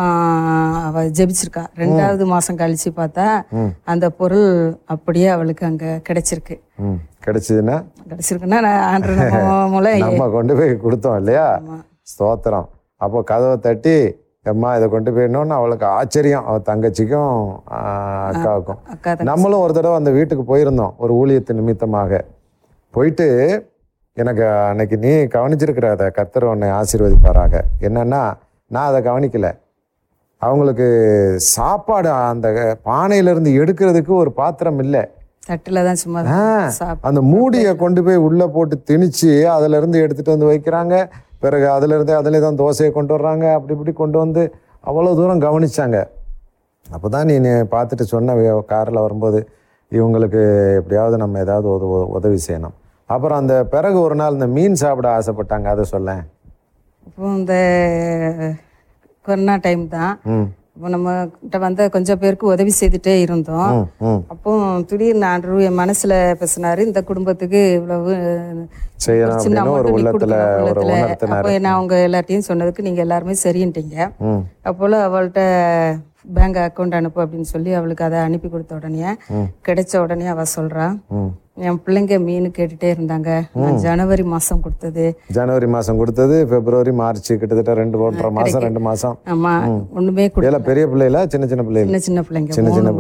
அவ 0.89 1.03
ஜெபிச்சிருக்கா. 1.19 1.63
ரெண்டாவது 1.81 2.25
மாசம் 2.33 2.59
கழிச்சு 2.61 2.91
பார்த்தா 2.99 3.25
அந்த 3.93 4.07
பொருள் 4.19 4.51
அப்படியே 4.95 5.29
அவளுக்கு 5.37 5.65
அங்க 5.69 5.87
கிடைச்சிருக்கு. 6.09 6.57
கிடைச்சதுன்னா? 7.27 7.77
கிடைச்சிருக்குன்னா 8.11 8.59
ஆண்டு 8.91 9.15
நம்ம 10.05 10.29
கொண்டு 10.37 10.53
போய் 10.59 10.71
கொடுத்தோம் 10.85 11.17
இல்லையா? 11.21 11.47
ஸ்தோத்திரம். 12.13 12.69
அப்போ 13.05 13.19
கதவை 13.31 13.57
தட்டி 13.67 13.97
அம்மா 14.53 14.69
இதை 14.77 14.87
கொண்டு 14.93 15.11
போயிடணும்னு 15.17 15.55
அவளுக்கு 15.59 15.87
ஆச்சரியம். 15.97 16.47
அவ 16.51 16.61
தங்கச்சிக்கும் 16.69 17.35
அக்காவுக்கும். 18.31 18.79
நம்மளும் 19.31 19.65
ஒரு 19.65 19.75
தடவை 19.79 19.97
அந்த 20.01 20.13
வீட்டுக்கு 20.19 20.45
போயிருந்தோம் 20.53 20.95
ஒரு 21.05 21.15
ஊழியத்து 21.21 21.59
நிமித்தமாக. 21.61 22.21
போயிட்டு 22.95 23.27
எனக்கு 24.17 24.47
அன்னைக்கு 24.71 24.97
நீ 25.07 25.13
கவனிச்சிருக்கிற 25.35 25.91
அதை 25.97 26.07
கர்த்தர் 26.21 26.49
உன்னை 26.53 26.71
ஆசீர்வதிப்பாராக. 26.79 27.63
என்னன்னா 27.89 28.23
நான் 28.71 28.87
அதை 28.87 29.01
கவனிக்கல. 29.03 29.49
அவங்களுக்கு 30.43 30.87
சாப்பாடு 31.39 32.11
அந்த 32.11 32.49
பானையிலிருந்து 32.85 33.51
எடுக்கிறதுக்கு 33.51 34.13
ஒரு 34.15 34.33
பாத்திரம் 34.33 34.79
இல்லை. 34.79 35.03
தட்டுல 35.49 35.85
தான் 35.85 35.95
சும்மா 35.95 36.21
ஆ, 36.35 36.69
சாப்பிட்டு 36.71 37.07
அந்த 37.09 37.21
மூடியை 37.23 37.77
கொண்டு 37.77 38.05
போய் 38.05 38.17
உள்ள 38.17 38.47
போட்டு 38.47 38.83
திணிச்சு 38.91 39.45
அதுல 39.47 39.77
இருந்து 39.77 40.01
எடுத்துட்டு 40.01 40.31
வந்து 40.31 40.51
வைக்கிறாங்க. 40.51 40.95
பிறகு 41.39 41.71
அதுல 41.71 41.95
இருந்து 41.95 42.17
அதுல 42.17 42.41
தான் 42.41 42.59
தோசையை 42.59 42.93
கொண்டு 42.93 43.15
வர்றாங்க. 43.15 43.55
அப்படி 43.55 43.73
இப்படி 43.73 43.93
கொண்டு 43.93 44.19
வந்து 44.19 44.43
அவ்வளவு 44.81 45.17
தூரம் 45.17 45.41
கவனிச்சாங்க. 45.41 45.99
அப்பதான் 46.87 47.25
நீ 47.25 47.39
நீ 47.39 47.49
பார்த்துட்டு 47.49 48.03
சொன்ன 48.03 48.35
காரில் 48.67 49.01
வரும்போது 49.01 49.41
இவங்களுக்கு 49.93 50.43
எப்படியாவது 50.77 51.17
நம்ம 51.17 51.39
ஏதாவது 51.39 51.69
உதவி 52.13 52.39
செய்யணும். 52.49 52.77
அப்புறம் 53.07 53.39
அந்த 53.39 53.65
பிறகு 53.65 54.01
ஒரு 54.01 54.15
நாள் 54.15 54.33
இந்த 54.33 54.47
மீன் 54.47 54.75
சாப்பிட 54.75 55.19
ஆசைப்பட்டாங்க. 55.19 55.65
அதை 55.65 55.85
சொல்லேன். 55.85 56.23
இப்போ 57.09 57.25
இந்த 57.41 57.55
கொரோனா 59.27 59.55
டைம் 59.67 59.85
தான். 59.99 60.15
இப்போ 60.77 60.91
நம்ம 60.95 61.15
கிட்ட 61.41 61.57
வந்து 61.65 61.83
கொஞ்சம் 61.95 62.21
பேருக்கு 62.21 62.47
உதவி 62.53 62.73
செய்துட்டே 62.81 63.15
இருந்தோம். 63.25 63.73
அப்போ 64.33 64.51
திடீர்னு 64.91 65.27
ஆண்டு 65.31 65.65
என் 65.69 65.81
மனசுல 65.81 66.13
பேசினாரு 66.43 66.87
இந்த 66.89 67.01
குடும்பத்துக்கு 67.09 67.61
இவ்வளவு 67.79 68.13
சின்ன. 69.45 69.65
உணர்த்தினார். 69.97 71.13
அப்போ 71.35 71.51
நான் 71.65 71.77
அவங்க 71.79 71.97
எல்லார்ட்டையும் 72.07 72.49
சொன்னதுக்கு 72.51 72.87
நீங்க 72.87 73.03
எல்லாருமே 73.07 73.37
சரின்ட்டீங்க. 73.45 73.97
அப்போல 74.71 75.03
அவள்கிட்ட 75.09 75.43
பேங்க் 76.25 76.59
அக்கௌண்ட் 76.63 76.97
அனுப்பு 76.97 77.21
அப்படின்னு 77.23 77.49
சொல்லி 77.51 77.71
அவளுக்கு 77.75 78.05
அதை 78.05 78.19
அனுப்பி 78.21 78.49
கொடுத்த 78.49 78.75
உடனே 78.77 79.13
கிடைச்ச 79.67 79.93
உடனே 80.03 80.27
அவ 80.29 80.45
சொல்றா 80.55 80.87
ம். 81.15 81.31
என் 81.61 81.79
பிள்ளைங்க 81.85 82.17
மீன் 82.21 82.47
கேட்டுட்டே 82.57 82.89
இருந்தாங்க. 82.93 83.31
ஜனவரி 83.83 84.25
மாசம் 84.31 84.61
கொடுத்தது. 84.61 85.05
ஜனவரி 85.31 85.67
மாசம் 85.67 85.99
கொடுத்தது 85.99 86.37
பிப்ரவரி 86.51 86.93
மார்ச் 87.01 87.31
கிட்டத்தட்ட 87.33 87.75
ரெண்டு 87.75 87.99
ஒன்றரை 88.03 88.31
மாசம் 88.39 88.63
ரெண்டு 88.63 88.81
மாசம். 88.81 89.17
ஆமா 89.33 89.53
ஒண்ணுமே 89.99 90.27
கொடு 90.29 90.45
இதெல்லாம் 90.45 90.69
பெரிய 90.69 90.87
பிள்ளைகளா 90.87 91.23
சின்ன 91.27 91.47
சின்ன 91.47 91.65
பிள்ளைகள் 91.65 91.89
சின்ன 91.89 92.01
சின்ன 92.09 92.23
பிள்ளைங்க 92.29 92.57
சின்ன 92.59 92.73
சின்ன. 92.73 92.93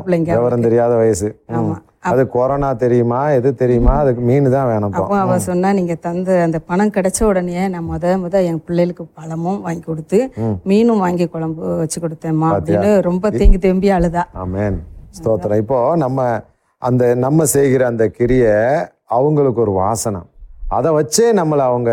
பிள்ளைங்க 0.00 0.30
விவரம் 0.34 0.66
தெரியாத 0.66 0.94
வயசு. 0.96 1.30
ம். 1.58 1.74
அது 2.12 2.22
கொரோனா 2.36 2.70
தெரியுமா? 2.82 3.20
எது 3.38 3.50
தெரியுமா? 3.62 3.94
அதுக்கு 4.02 4.22
மீன் 4.28 4.48
தான் 4.56 4.68
வேணும் 4.70 4.96
அப்போ 4.98 5.16
அவ 5.24 5.38
சொன்னா 5.48 5.68
நீங்க 5.78 5.94
தந்த 6.06 6.36
அந்த 6.46 6.58
பணம் 6.70 6.92
கிடைச்ச 6.96 7.20
உடனே 7.30 7.64
நான் 7.74 7.88
முத 7.92 8.14
முத 8.24 8.42
என் 8.50 8.62
பிள்ளைகளுக்கு 8.68 9.04
பழமும் 9.18 9.60
வாங்கி 9.66 9.84
கொடுத்து 9.90 10.20
மீனும் 10.70 11.02
வாங்கி 11.04 11.26
குழம்பு 11.34 11.64
வச்சு 11.82 11.98
கொடுத்தேம்மா 12.04 12.48
அப்படின்னு 12.56 12.92
ரொம்ப 13.08 13.30
தேங்கி 13.38 13.60
தேம்பி 13.66 13.90
அழுதா. 13.98 14.24
ஆமென். 14.44 14.78
ஸ்தோத்திரம். 15.18 15.60
இப்போ 15.64 15.78
நம்ம 16.04 16.28
அந்த 16.82 17.04
நம்ம 17.26 17.46
செய்கிற 17.56 17.84
அந்த 17.92 18.04
கிரியை 18.18 18.56
அவங்களுக்கு 19.18 19.60
ஒரு 19.66 19.74
வாசனம் 19.82 20.26
அதை 20.76 20.90
வச்சே 20.98 21.26
நம்மளை 21.40 21.62
அவங்க 21.70 21.90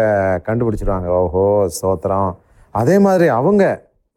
கண்டுபிடிச்சிருவாங்க. 0.47 1.07
ஓஹோ 1.19 1.43
ஸ்தோத்திரம். 1.75 2.31
அதே 2.75 2.95
மாதிரி 3.05 3.27
அவங்க 3.39 3.63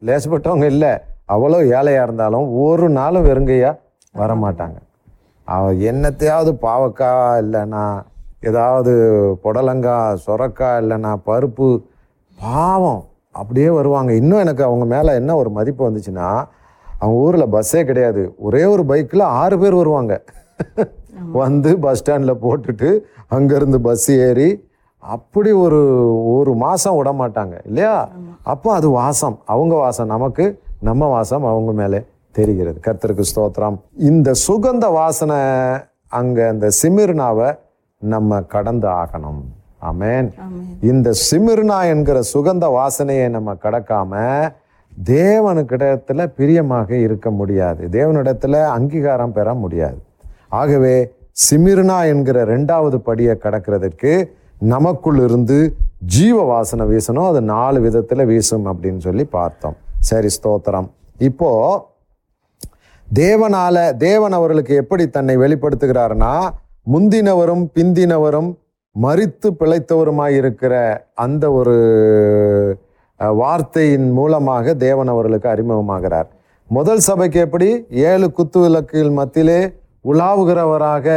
லேசப்பட்டவங்க 0.01 0.67
இல்லை. 0.73 0.91
அவ்வளோ 1.33 1.57
ஏழையா 1.77 2.03
இருந்தாலும் 2.07 2.45
ஒரு 2.65 2.85
நாளும் 2.99 3.25
வெறுங்கையா 3.29 3.71
வர 4.15 4.31
மாட்டாங்க 5.53 5.57
அவ 5.57 5.73
என்னத்தையாவது 5.73 6.51
பாவக்காய் 6.61 7.43
இல்லைன்னா 7.43 8.03
ஏதாவது 8.41 8.91
புடலங்காய் 9.43 10.17
சொரக்காய் 10.27 10.81
இல்லைன்னா 10.83 11.15
பருப்பு 11.25 11.83
பாவம் 12.39 13.05
அப்படியே 13.31 13.69
வருவாங்க. 13.69 14.13
இன்னும் 14.13 14.39
எனக்கு 14.39 14.63
அவங்க 14.63 14.85
மேலே 14.85 15.13
என்ன 15.13 15.35
ஒரு 15.35 15.49
மதிப்பு 15.49 15.89
வந்துச்சுன்னா 15.89 16.45
அவங்க 16.99 17.19
ஊரில் 17.19 17.47
பஸ்ஸே 17.47 17.83
கிடையாது. 17.85 18.35
ஒரே 18.37 18.65
ஒரு 18.65 18.85
பைக்கில் 18.85 19.21
ஆறு 19.21 19.59
பேர் 19.59 19.75
வருவாங்க. 19.75 20.23
வந்து 21.31 21.79
பஸ் 21.79 21.97
ஸ்டாண்டில் 21.97 22.41
போட்டுட்டு 22.41 22.99
அங்கேருந்து 23.31 23.75
பஸ் 23.75 24.11
ஏறி 24.11 24.67
அப்படி 24.97 25.51
ஒரு 25.51 26.11
ஒரு 26.33 26.55
மாதம் 26.55 26.95
விட 26.95 27.11
மாட்டாங்க. 27.11 27.59
இல்லையா? 27.65 28.09
அப்போ 28.43 28.73
அது 28.73 28.89
வாசம். 28.89 29.39
அவங்க 29.45 29.75
வாசம் 29.75 30.07
நமக்கு 30.07 30.61
நம்ம 30.79 31.05
வாசம் 31.05 31.43
அவங்க 31.43 31.71
மேலே. 31.71 32.05
தெரிகிறது. 32.31 32.79
கர்த்தருக்கு 32.85 33.23
ஸ்தோத்திரம். 33.35 33.79
இந்த 33.97 34.31
சுகந்த 34.47 34.91
வாசனை 34.91 35.37
அங்கே 36.07 36.43
அந்த 36.43 36.69
சிமிர்னாவை 36.81 37.57
நம்ம 37.97 38.41
கடந்து 38.41 38.87
ஆகணும். 38.87 39.41
ஆமென். 39.79 40.33
இந்த 40.81 41.11
சிமிர்னா 41.31 41.83
என்கிற 41.87 42.21
சுகந்த 42.33 42.65
வாசனையை 42.77 43.29
நம்ம 43.29 43.53
கடக்காம 43.53 44.51
தேவனுக்கிடத்துல 45.03 46.25
பிரியமாக 46.25 46.95
இருக்க 46.95 47.29
முடியாது. 47.29 47.87
தேவனிடத்துல 47.87 48.65
அங்கீகாரம் 48.65 49.31
பெற 49.31 49.53
முடியாது. 49.53 49.97
ஆகவே 50.49 51.11
சிமிர்னா 51.51 52.05
என்கிற 52.05 52.45
ரெண்டாவது 52.45 52.97
படியை 53.05 53.35
கடக்கிறதுக்கு 53.43 54.29
நமக்குள் 54.59 55.19
இருந்து 55.19 55.75
ஜீவ 56.05 56.43
வாசனை 56.43 56.85
வீசணும். 56.85 57.27
அது 57.27 57.41
நாலு 57.41 57.79
விதத்துல 57.79 58.25
வீசும் 58.25 58.65
அப்படின்னு 58.65 58.97
சொல்லி 58.97 59.25
பார்த்தோம். 59.25 59.75
சரி 59.99 60.27
ஸ்தோத்திரம். 60.27 60.89
இப்போ 61.17 61.88
தேவனால 63.17 63.75
தேவன் 63.97 64.35
அவர்களுக்கு 64.37 64.73
எப்படி 64.81 65.03
தன்னை 65.09 65.35
வெளிப்படுத்துகிறார்னா 65.37 66.33
முந்தினவரும் 66.93 67.63
பிந்தினவரும் 67.75 68.49
மறித்து 68.95 69.47
பிழைத்தவருமாய் 69.59 70.35
இருக்கிற 70.41 70.73
அந்த 71.23 71.45
ஒரு 71.51 71.75
வார்த்தையின் 73.39 74.07
மூலமாக 74.17 74.73
தேவன் 74.85 75.11
அவர்களுக்கு 75.13 75.47
அறிமுகமாகிறார். 75.53 76.27
முதல் 76.69 77.01
சபைக்கு 77.07 77.39
எப்படி? 77.45 77.69
ஏழு 78.09 78.27
குத்து 78.31 78.59
விளக்குகள் 78.59 79.17
மத்தியிலே 79.19 79.59
உலாவுகிறவராக 80.05 81.07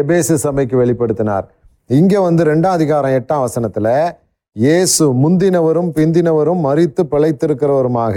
எபேசு 0.00 0.34
சபைக்கு 0.46 0.76
வெளிப்படுத்தினார். 0.82 1.46
இங்கே 1.90 2.18
வந்து 2.18 2.42
ரெண்டாம் 2.50 2.76
அதிகாரம் 2.78 3.16
எட்டாம் 3.18 3.44
வசனத்தில் 3.46 3.92
இயேசு 4.56 5.04
முந்தினவரும் 5.22 5.90
பிந்தினவரும் 5.98 6.60
மறித்து 6.66 7.02
பிழைத்திருக்கிறவருமாக 7.12 8.16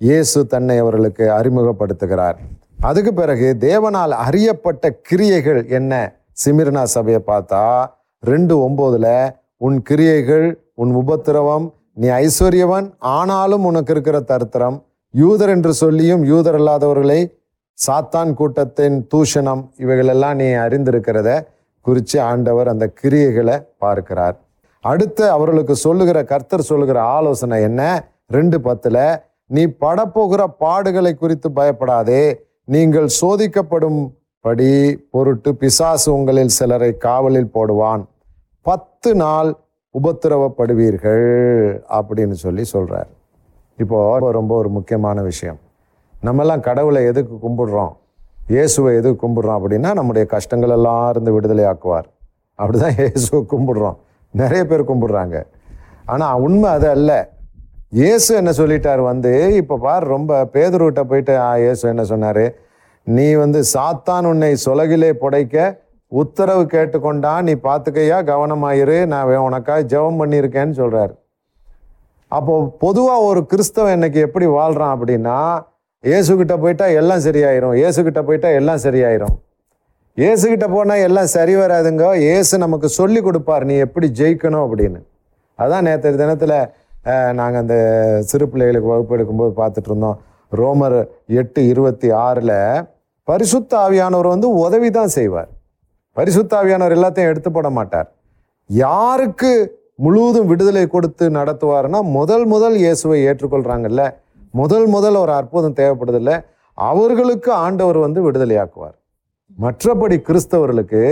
இயேசு 0.00 0.38
தன்னை 0.52 0.74
அவர்களுக்கு 0.82 1.24
அறிமுகப்படுத்துகிறார். 1.38 2.36
அதுக்கு 2.88 3.10
பிறகு 3.18 3.48
தேவனால் 3.64 4.14
அறியப்பட்ட 4.26 4.84
கிரியைகள் 5.08 5.60
என்ன? 5.78 5.92
சிமிர்னா 6.42 6.82
சபையை 6.94 7.20
பார்த்தா 7.26 7.60
ரெண்டு 8.22 8.54
ஒம்போதில் 8.66 9.12
உன் 9.66 9.76
கிரியைகள் 9.88 10.46
உன் 10.82 10.92
உபத்திரவம் 11.02 11.66
நீ 12.02 12.08
ஐஸ்வர்யவன் 12.24 12.86
ஆனாலும் 13.16 13.64
உனக்கு 13.70 13.92
இருக்கிற 13.94 14.18
தருத்திரம் 14.32 14.78
யூதர் 15.14 15.52
என்று 15.56 15.72
சொல்லியும் 15.82 16.22
யூதர் 16.32 16.58
அல்லாதவர்களை 16.60 17.20
சாத்தான் 17.78 18.32
கூட்டத்தின் 18.40 18.98
தூஷணம் 19.14 19.62
இவைகளெல்லாம் 19.84 20.38
நீ 20.42 20.50
அறிந்திருக்கிறத 20.64 21.30
குறித்து 21.86 22.18
ஆண்டவர் 22.32 22.70
அந்த 22.72 22.86
கிரியைகளை 23.00 23.56
பார்க்கிறார். 23.84 24.36
அடுத்து 24.84 25.24
அவர்களுக்கு 25.36 25.74
சொல்லுகிற 25.86 26.18
கர்த்தர் 26.32 26.70
சொல்லுகிற 26.70 27.00
ஆலோசனை 27.16 27.58
என்ன? 27.68 27.82
ரெண்டு 28.36 28.58
பத்தில் 28.66 29.04
நீ 29.54 29.62
படப்போகிற 29.82 30.42
பாடுகளை 30.64 31.12
குறித்து 31.14 31.48
பயப்படாதே. 31.58 32.24
நீங்கள் 32.74 33.08
சோதிக்கப்படும் 33.20 34.00
படி 34.44 34.68
பொருட்டு 35.14 35.50
பிசாசு 35.62 36.08
உங்களில் 36.16 36.52
சிலரை 36.58 36.90
காவலில் 37.06 37.54
போடுவான். 37.54 38.02
பத்து 38.66 39.10
நாள் 39.22 39.50
உபத்திரவப்படுவீர்கள் 39.94 41.26
அப்படின்னு 41.98 42.36
சொல்லி 42.44 42.64
சொல்கிறார் 42.74 43.10
இப்போ 43.78 43.98
ரொம்ப 44.38 44.52
ஒரு 44.60 44.70
முக்கியமான 44.76 45.22
விஷயம். 45.30 45.58
நம்மெல்லாம் 46.26 46.62
கடவுளை 46.68 47.02
எதுக்கு 47.10 47.34
கும்பிடுறோம்? 47.46 47.92
இயேசுவை 48.54 48.92
எதுக்கு 49.00 49.20
கும்பிடுறோம் 49.22 49.58
அப்படின்னா 49.60 49.90
நம்முடைய 49.98 50.24
கஷ்டங்கள் 50.34 50.74
எல்லாம் 50.76 51.10
இருந்து 51.12 51.32
விடுதலை 51.36 51.64
ஆக்குவார். 51.72 52.08
அப்படிதான் 52.58 52.96
இயேசுவை 53.02 53.42
கும்பிடுறோம். 53.52 53.98
நிறைய 54.40 54.62
பேர் 54.70 54.90
கும்பிடுறாங்க. 54.90 55.36
ஆனால் 56.12 56.40
உண்மை 56.46 56.68
அது 56.76 56.88
அல்ல. 56.96 57.12
இயேசு 57.92 58.30
என்ன 58.36 58.50
சொல்லிட்டார் 58.56 59.02
வந்து 59.04 59.30
இப்போ 59.60 59.76
பார் 59.84 60.04
ரொம்ப 60.12 60.32
பேதுருவிட்ட 60.52 61.02
போயிட்டு 61.10 61.32
ஆ, 61.42 61.50
இயேசு 61.58 61.84
என்ன 61.88 62.02
சொன்னார்? 62.10 62.44
நீ 63.06 63.26
வந்து 63.36 63.60
சாத்தான் 63.72 64.26
உன்னை 64.26 64.50
சொலகிலே 64.64 65.10
புடைக்க 65.22 65.56
உத்தரவு 66.12 66.62
கேட்டுக்கொண்டான் 66.68 67.44
நீ 67.44 67.54
பார்த்துக்கையா 67.64 68.18
கவனமாயிரு 68.28 68.98
நான் 69.12 69.32
உனக்காக 69.44 69.86
ஜெபம் 69.92 70.20
பண்ணியிருக்கேன்னு 70.20 70.76
சொல்கிறார் 70.78 71.12
அப்போது 72.32 72.70
பொதுவாக 72.82 73.26
ஒரு 73.28 73.40
கிறிஸ்தவன் 73.52 73.96
இன்னைக்கு 73.96 74.20
எப்படி 74.26 74.46
வாழ்கிறான் 74.52 74.94
அப்படின்னா 74.96 75.36
இயேசுகிட்ட 76.04 76.54
போயிட்டா 76.60 76.86
எல்லாம் 77.00 77.22
சரியாயிரும் 77.24 77.74
இயேசுகிட்ட 77.78 78.20
போயிட்டா 78.28 78.50
எல்லாம் 78.58 78.82
சரியாயிரும். 78.84 79.34
இயேசுகிட்ட 80.18 80.66
போனால் 80.70 81.04
எல்லாம் 81.06 81.30
சரி 81.34 81.54
வராதுங்க 81.58 82.04
இயேசு 82.22 82.54
நமக்கு 82.58 82.88
சொல்லி 82.96 83.20
கொடுப்பார் 83.20 83.64
நீ 83.64 83.74
எப்படி 83.84 84.06
ஜெயிக்கணும் 84.18 84.64
அப்படின்னு. 84.66 85.00
அதான் 85.58 85.86
நேற்று 85.86 86.12
தினத்தில் 86.16 86.56
நாங்கள் 87.38 87.62
அந்த 87.62 87.76
சிறு 88.30 88.46
பிள்ளைகளுக்கு 88.52 88.92
வகுப்பு 88.92 89.16
எடுக்கும்போது 89.16 89.52
பார்த்துட்டு 89.60 89.90
இருந்தோம் 89.90 90.18
ரோமர் 90.52 90.98
எட்டு 91.40 91.60
இருபத்தி 91.72 92.08
ஆறில் 92.26 92.56
பரிசுத்த 93.28 93.72
ஆவியானவர் 93.84 94.28
வந்து 94.34 94.48
உதவி 94.64 94.88
தான் 94.90 95.12
செய்வார். 95.16 95.50
பரிசுத்த 96.16 96.52
ஆவியானவர் 96.60 96.96
எல்லாத்தையும் 96.96 97.30
எடுத்து 97.32 97.50
போட 97.50 97.68
மாட்டார். 97.78 98.08
யாருக்கு 98.70 99.50
முழுவதும் 100.04 100.48
விடுதலை 100.50 100.84
கொடுத்து 100.86 101.24
நடத்துவார்னா 101.38 101.98
முதல் 102.18 102.46
முதல் 102.54 102.76
இயேசுவை 102.84 103.18
ஏற்றுக்கொள்கிறாங்கல்ல 103.28 104.04
முதல் 104.60 104.86
முதல் 104.94 105.16
ஒரு 105.22 105.32
அற்புதம் 105.40 105.76
தேவைப்படுதில்ல. 105.80 106.32
அவர்களுக்கு 106.78 107.50
ஆண்டவர் 107.64 107.98
வந்து 108.06 108.20
விடுதலையாக்குவார். 108.26 108.96
மற்றபடி 109.58 110.16
கிறிஸ்தவர்களுக்கு 110.28 111.02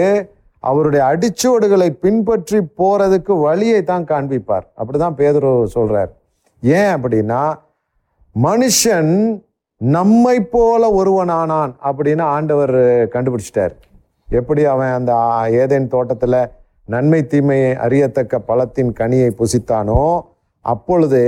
அவருடைய 0.60 1.02
அடிச்சுவடுகளை 1.10 1.88
பின்பற்றி 1.88 2.58
போறதுக்கு 2.58 3.40
வழியை 3.40 3.82
தான் 3.82 4.04
காண்பிப்பார். 4.04 4.66
அப்படிதான் 4.78 5.18
பேதுரு 5.20 5.52
சொல்றார். 5.74 6.10
ஏன் 6.62 6.90
அப்படின்னா 6.94 7.42
மனுஷன் 8.34 9.42
நம்மை 9.76 10.40
போல 10.40 10.82
ஒருவனானான் 11.00 11.72
அப்படின்னு 11.88 12.22
ஆண்டவர் 12.22 12.76
கண்டுபிடிச்சிட்டார். 13.14 13.74
எப்படி 14.28 14.64
அவன் 14.64 14.92
அந்த 14.92 15.12
ஏதேன் 15.50 15.88
தோட்டத்தில் 15.88 16.40
நன்மை 16.84 17.26
தீமையை 17.26 17.74
அறியத்தக்க 17.74 18.38
பழத்தின் 18.38 18.92
கனியை 18.92 19.30
புசித்தானோ 19.40 20.20
அப்பொழுது 20.60 21.22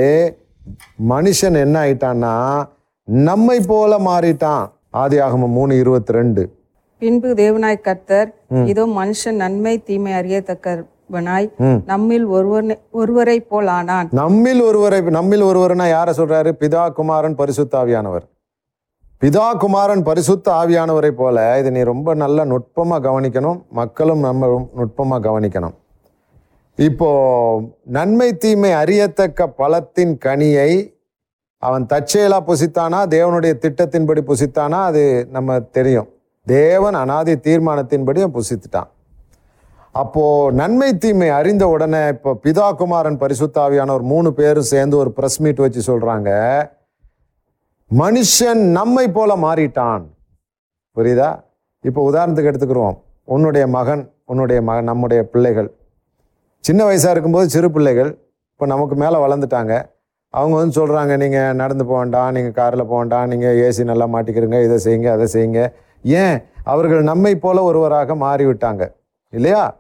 மனுஷன் 1.09 1.57
என்ன 1.65 1.77
ஆயிட்டான்னா 1.85 2.35
நம்மை 3.05 3.61
போல 3.61 3.99
மாறிட்டான். 3.99 4.65
ஆதியாகமம் 4.93 5.57
மூணு 5.59 5.79
இருபத்தி 5.79 6.13
ரெண்டு. 6.13 6.43
பின்பு 7.03 7.29
தேவனாய் 7.43 7.85
கர்த்தர் 7.89 8.29
இதோ 8.71 8.85
மனுஷன் 9.01 9.39
நன்மை 9.43 9.75
தீமை 9.89 10.13
அறியத்தக்கவனாய் 10.21 11.49
நம்மில் 11.91 12.27
ஒருவனை 12.37 12.75
ஒருவரை 13.01 13.39
போல் 13.53 13.71
ஆனான். 13.77 14.09
நம்மில் 14.21 14.63
ஒருவரை 14.69 15.01
நம்மில் 15.19 15.45
ஒருவர்னா 15.51 15.87
யாரை 15.97 16.13
சொல்றாரு? 16.21 16.53
பிதா 16.63 16.85
குமாரன் 16.99 17.39
பரிசுத்த 17.41 17.73
ஆவியானவர். 17.83 18.27
பிதா 19.23 19.47
குமாரன் 19.63 20.03
பரிசுத்த 20.09 20.47
ஆவியானவரை 20.61 21.13
போல 21.23 21.39
இதை 21.61 21.71
நீ 21.77 21.81
ரொம்ப 21.93 22.15
நல்லா 22.23 22.43
நுட்பமா 22.53 22.99
கவனிக்கணும். 23.09 23.59
மக்களும் 23.81 24.23
நம்ம 24.29 24.49
நுட்பமா 24.79 25.17
கவனிக்கணும். 25.27 25.75
இப்போ 26.79 27.11
நன்மை 27.97 28.29
தீமை 28.43 28.71
அறியத்தக்க 28.83 29.49
பழத்தின் 29.61 30.15
கனியை 30.27 30.71
அவன் 31.69 31.85
தற்செயலா 31.93 32.39
புசித்தானா? 32.47 33.01
தேவனுடைய 33.17 33.55
திட்டத்தின்படி 33.65 34.23
புசித்தானா? 34.31 34.79
அது 34.91 35.03
நம்ம 35.37 35.59
தெரியும். 35.79 36.09
தேவன் 36.55 36.97
அனாதி 37.03 37.35
தீர்மானத்தின்படி 37.47 38.21
புசித்துட்டான். 38.37 38.91
அப்போ 40.01 40.25
நன்மை 40.61 40.89
தீமை 41.03 41.29
அறிந்த 41.39 41.65
உடனே 41.75 42.03
இப்போ 42.15 42.31
பிதா 42.45 42.67
குமாரன் 42.81 43.21
பரிசுத்தாவியானவர் 43.23 44.05
மூணு 44.13 44.29
பேரும் 44.39 44.71
சேர்ந்து 44.73 44.97
ஒரு 45.03 45.11
ப்ரெஸ் 45.17 45.39
மீட் 45.45 45.63
வச்சு 45.65 45.83
சொல்கிறாங்க 45.91 46.31
மனுஷன் 47.91 48.63
நம்மை 48.79 49.05
போல 49.17 49.31
மாறிட்டான். 49.45 50.05
புரியுதா? 50.97 51.31
இப்போ 51.85 52.01
உதாரணத்துக்கு 52.11 52.51
எடுத்துக்கிறோம் 52.51 52.97
உன்னுடைய 53.35 53.65
மகன் 53.77 54.03
உன்னுடைய 54.31 54.61
மகன் 54.69 54.89
நம்முடைய 54.91 55.21
பிள்ளைகள். 55.33 55.69
சின்ன 56.65 56.81
வயசாக 56.89 57.15
இருக்கும்போது 57.15 57.47
சிறு 57.55 57.69
பிள்ளைகள் 57.75 58.11
இப்போ 58.53 58.67
நமக்கு 58.75 58.95
மேலே 59.03 59.19
வளர்ந்துட்டாங்க. 59.25 59.75
அவங்க 60.35 60.55
வந்து 60.61 60.79
சொல்கிறாங்க 60.81 61.13
நீங்கள் 61.23 61.57
நடந்து 61.61 61.85
போக 61.89 61.99
வேண்டாம் 62.01 62.33
நீங்கள் 62.37 62.57
காரில் 62.59 62.89
போக 62.89 62.99
வேண்டாம் 63.01 63.31
நீங்கள் 63.33 63.57
ஏசி 63.67 63.85
நல்லா 63.91 64.07
மாட்டிக்கிறீங்க 64.15 64.59
இதை 64.67 64.77
செய்யுங்க 64.87 65.09
அதை 65.17 65.27
செய்யுங்க. 65.35 65.63
ஏன்? 66.03 66.43
அவர்கள் 66.65 67.03
நம்மை 67.03 67.35
போல 67.35 67.63
ஒருவராக 67.63 68.15
மாறிவிட்டாங்க. 68.15 68.93
இல்லையா? 69.31 69.77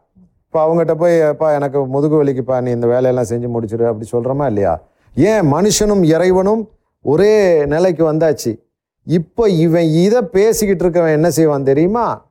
இப்போ 0.46 0.58
அவங்ககிட்ட 0.66 0.94
போய் 0.94 1.20
அப்பா 1.20 1.52
எனக்கு 1.52 1.86
முதுகு 1.86 2.24
வலிக்குப்பா 2.24 2.60
நீ 2.60 2.70
இந்த 2.70 2.86
வேலையெல்லாம் 2.86 3.28
செஞ்சு 3.28 3.48
முடிச்சிரு 3.54 3.84
அப்படி 3.84 4.08
சொல்கிறோமா 4.12 4.46
இல்லையா? 4.46 4.82
ஏன்? 5.16 5.52
மனுஷனும் 5.52 6.02
இறைவனும் 6.02 6.70
ஒரே 7.02 7.64
நிலைக்கு 7.64 8.12
வந்தாச்சு. 8.12 8.58
இப்போ 9.04 9.48
இவன் 9.48 9.84
இதை 9.84 10.22
பேசிக்கிட்டு 10.22 10.84
இருக்கவன் 10.84 11.12
என்ன 11.12 11.30
செய்வான் 11.30 11.64
தெரியுமா? 11.64 12.28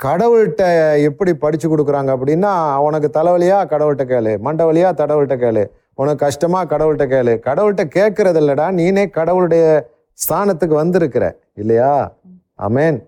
கடவுள்கிட்ட 0.00 0.62
எப்படி 1.02 1.34
படித்து 1.34 1.76
கொடுக்குறாங்க 1.76 2.10
அப்படின்னா 2.16 2.76
உனக்கு 2.76 3.20
தலைவலியா? 3.20 3.58
கடவுள்கிட்ட 3.66 4.04
கேளு. 4.04 4.38
மண்டவலியா? 4.38 4.88
தடவுள்கிட்ட 4.92 5.36
கேளு. 5.36 5.64
உனக்கு 5.94 6.24
கஷ்டமா? 6.24 6.64
கடவுள்கிட்ட 6.64 7.06
கேளு. 7.06 7.38
கடவுள்கிட்ட 7.38 7.84
கேட்கறது 7.94 8.40
இல்லடா 8.40 8.66
நீனே 8.72 9.10
கடவுளுடைய 9.10 9.90
ஸ்தானத்துக்கு 10.12 10.74
வந்திருக்கிற 10.74 11.38
இல்லையா? 11.54 12.12
அமேன் 12.58 12.98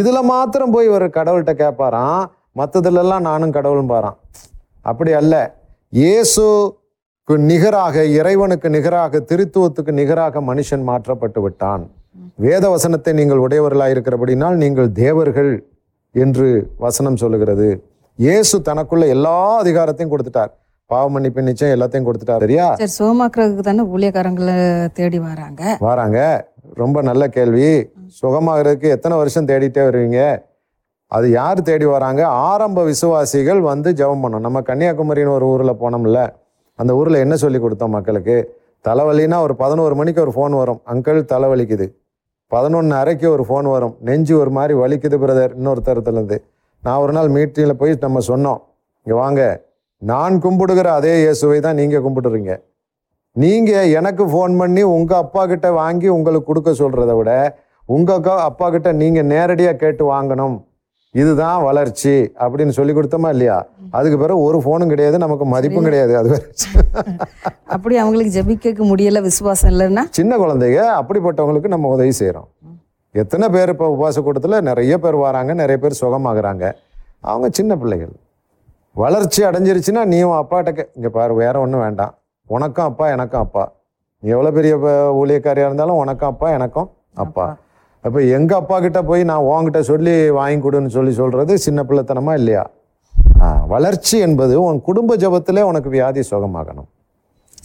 இதுல 0.00 0.18
மாத்திரம் 0.32 0.74
போய் 0.76 0.88
ஒரு 0.96 1.06
கடவுள்கிட்ட 1.18 1.52
கேட்பாராம் 1.62 2.24
மற்றதுல 2.60 3.02
எல்லாம் 3.04 3.26
நானும் 3.28 3.54
கடவுளும் 3.56 3.90
பாரான் 3.92 4.18
அப்படி 4.90 5.12
அல்ல. 5.20 5.34
இயேசுக்கு 5.92 7.34
நிகராக 7.50 8.04
இறைவனுக்கு 8.18 8.68
நிகராக 8.76 9.20
திருத்துவத்துக்கு 9.30 9.92
நிகராக 10.00 10.40
மனுஷன் 10.50 10.84
மாற்றப்பட்டு 10.90 11.40
விட்டான். 11.44 11.84
வேத 12.44 12.64
வசனத்தை 12.74 13.12
நீங்கள் 13.20 13.42
உடையவர்களாய் 13.46 13.94
இருக்கிறபடினால் 13.94 14.56
நீங்கள் 14.64 14.88
தேவர்கள் 15.02 15.52
என்று 16.14 16.48
வசனம் 16.86 17.20
சொல்லுகிறது. 17.22 17.68
இயேசு 18.18 18.56
தனக்குள்ள 18.68 19.06
எல்லா 19.14 19.38
அதிகாரத்தையும் 19.62 20.12
கொடுத்துட்டார். 20.12 20.52
பாவ 20.90 21.06
மன்னிப்பு 21.14 21.48
நிச்சயம் 21.48 21.74
எல்லாத்தையும் 21.76 22.06
கொடுத்துட்டார். 22.08 22.42
சரியா? 22.44 22.66
சரி 22.80 22.94
சோமாக்குறதுக்கு 22.98 23.64
தானே 23.68 23.84
ஊழியக்காரங்களை 23.94 24.54
தேடி 24.98 25.18
வராங்க. 25.28 25.62
வராங்க. 25.88 26.18
ரொம்ப 26.74 27.02
நல்ல 27.02 27.28
கேள்வி. 27.28 27.90
சுகமாகிறதுக்கு 28.20 28.88
எத்தனை 28.88 29.16
வருஷம் 29.16 29.46
தேடிட்டே 29.46 29.82
வருவீங்க? 29.88 30.42
அது 31.06 31.30
யார் 31.30 31.62
தேடி 31.62 31.84
வராங்க? 31.84 32.26
ஆரம்ப 32.26 32.84
விசுவாசிகள் 32.84 33.60
வந்து 33.60 33.92
ஜெபம் 33.92 34.22
பண்ணோம் 34.22 34.46
நம்ம 34.46 34.60
கன்னியாகுமரின்னு 34.60 35.36
ஒரு 35.38 35.46
ஊரில் 35.46 35.80
போனோம்ல 35.82 36.28
அந்த 36.74 36.94
ஊரில் 36.94 37.14
என்ன 37.14 37.36
சொல்லி 37.36 37.58
கொடுத்தோம் 37.58 37.94
மக்களுக்கு? 37.96 38.58
தலைவலின்னா 38.88 39.40
ஒரு 39.40 39.56
பதினோரு 39.56 39.94
மணிக்கு 39.94 40.20
ஒரு 40.20 40.32
ஃபோன் 40.36 40.56
வரும். 40.56 40.80
அங்கிள் 40.92 41.20
தலைவலிக்குது. 41.32 41.86
பதினொன்று 42.48 42.96
அரைக்கு 42.96 43.26
ஒரு 43.26 43.44
ஃபோன் 43.48 43.68
வரும். 43.70 43.96
நெஞ்சு 44.00 44.38
ஒரு 44.38 44.50
மாதிரி 44.50 44.74
வலிக்குது 44.78 45.16
பிரதர் 45.22 45.54
இன்னொருத்தரத்துலேருந்து 45.58 46.38
நான் 46.82 46.98
ஒரு 46.98 47.12
நாள் 47.12 47.28
மீட்டிங்கில் 47.28 47.72
போய் 47.72 47.96
நம்ம 48.00 48.20
சொன்னோம். 48.28 48.60
இங்கே 49.06 49.18
வாங்க. 49.18 49.64
நான் 49.98 50.34
கும்பிடுகிற 50.42 50.84
அதே 50.84 51.14
இயேசுவை 51.16 51.60
தான் 51.60 51.74
நீங்கள் 51.74 52.02
கும்பிடுறீங்க. 52.02 52.60
நீங்க 53.36 53.86
எனக்கு 53.86 54.26
ஃபோன் 54.26 54.58
பண்ணி 54.58 54.82
உங்க 54.82 55.16
அப்பா 55.16 55.46
கிட்ட 55.46 55.72
வாங்கி 55.72 56.08
உங்களுக்கு 56.08 56.46
கொடுக்க 56.46 56.70
சொல்றதை 56.70 57.16
விட 57.16 57.56
உங்க 57.86 58.18
அக்கா- 58.18 58.38
அப்பா 58.40 58.70
கிட்ட 58.70 58.92
நீங்க 58.92 59.22
நேரடியா 59.22 59.72
கேட்டு 59.72 60.12
வாங்கணும். 60.12 60.56
இதுதான் 61.14 61.62
வளர்ச்சி 61.62 62.10
அப்படின்னு 62.38 62.68
சொல்லி 62.68 62.92
கொடுத்தோமா 62.92 63.28
இல்லையா? 63.28 63.66
அதுக்கு 63.90 64.18
பிறகு 64.18 64.42
ஒரு 64.42 64.58
ஃபோனும் 64.58 64.88
கிடையாது 64.88 65.18
நமக்கு 65.18 65.44
மதிப்பும் 65.44 65.84
கிடையாது 65.84 66.16
அது. 66.16 66.30
அப்படி 67.64 67.96
அவங்களுக்கு 67.96 68.42
ஜெபிக்க 68.42 68.84
முடியல 68.84 69.22
விசுவாசம் 69.22 69.70
இல்லைன்னா? 69.70 70.04
சின்ன 70.10 70.36
குழந்தைங்க 70.36 70.80
அப்படிப்பட்டவங்களுக்கு 71.00 71.68
நம்ம 71.68 71.88
உதவி 71.88 72.12
செய்றோம் 72.18 72.48
எத்தனை 73.14 73.48
பேர் 73.48 73.68
இப்போ 73.68 73.96
உபவாச 73.96 74.22
கூட்டத்தில்? 74.22 74.62
நிறைய 74.62 74.98
பேர் 74.98 75.14
வராங்க 75.14 75.54
நிறைய 75.54 75.78
பேர் 75.78 76.00
சுகமாகறாங்க. 76.00 76.64
அவங்க 77.20 77.48
சின்ன 77.52 77.76
பிள்ளைகள். 77.76 78.12
வளர்ச்சி 78.96 79.42
அடைஞ்சிருச்சுன்னா 79.42 80.04
நீ 80.04 80.22
உன் 80.22 80.38
அப்பாட்ட 80.38 80.86
இங்கே 80.94 81.08
பாரு 81.08 81.34
வேற 81.34 81.60
ஒன்றும் 81.60 81.80
வேண்டாம். 81.80 82.14
உனக்கும் 82.46 82.84
அப்பா 82.84 83.08
எனக்கும் 83.08 83.40
அப்பா. 83.40 83.72
நீ 84.18 84.30
எவ்வளோ 84.30 84.50
பெரிய 84.50 84.76
ப- 84.76 85.24
ஊழியக்காரியா 85.24 85.64
இருந்தாலும் 85.64 85.96
உனக்கும் 85.96 86.28
அப்பா 86.28 86.50
எனக்கும் 86.50 86.90
அப்பா. 87.14 87.56
அப்போ. 88.00 88.20
எங்க 88.20 88.56
அப்பா 88.56 88.80
கிட்ட 88.80 89.02
போய் 89.02 89.24
நான் 89.24 89.42
உன்கிட்ட 89.42 89.80
சொல்லி 89.80 90.30
வாங்கி 90.30 90.68
கொடுன்னு 90.68 90.86
சொல்லி 90.86 91.12
சொல்றது 91.12 91.58
சின்ன 91.58 91.82
பிள்ளைத்தனமா 91.82 92.32
இல்லையா? 92.32 92.70
வளர்ச்சி 93.66 94.18
என்பது 94.18 94.62
உன் 94.62 94.80
குடும்ப 94.80 95.16
ஜபத்திலே 95.16 95.60
உனக்கு 95.60 95.90
வியாதி 95.90 96.22
சுகமாகணும். 96.30 96.84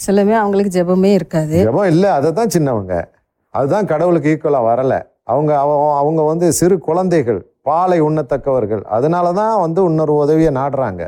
சிலமே 0.08 0.36
அவங்களுக்கு 0.36 0.84
ஜெபமே 0.84 1.13
இருக்காது. 1.13 1.72
ஜெபம் 1.72 1.86
இல்லை 1.86 2.10
அதை 2.10 2.34
தான் 2.34 2.50
சின்னவங்க. 2.58 3.06
அதுதான் 3.50 3.86
கடவுளுக்கு 3.86 4.39
ஈக்குவலாக 4.39 4.46
வரல. 4.46 5.04
அவங்க 5.24 5.60
அவ- 5.60 5.98
அவங்க 5.98 6.22
வந்து 6.22 6.52
சிறு 6.52 6.80
குழந்தைகள் 6.80 7.46
பாலை 7.62 8.02
உண்ணத்தக்கவர்கள். 8.02 8.82
அதனால 8.82 9.34
தான் 9.34 9.60
வந்து 9.60 9.84
இன்னொரு 9.84 10.15
உதவியை 10.15 10.54
நாடுறாங்க. 10.54 11.08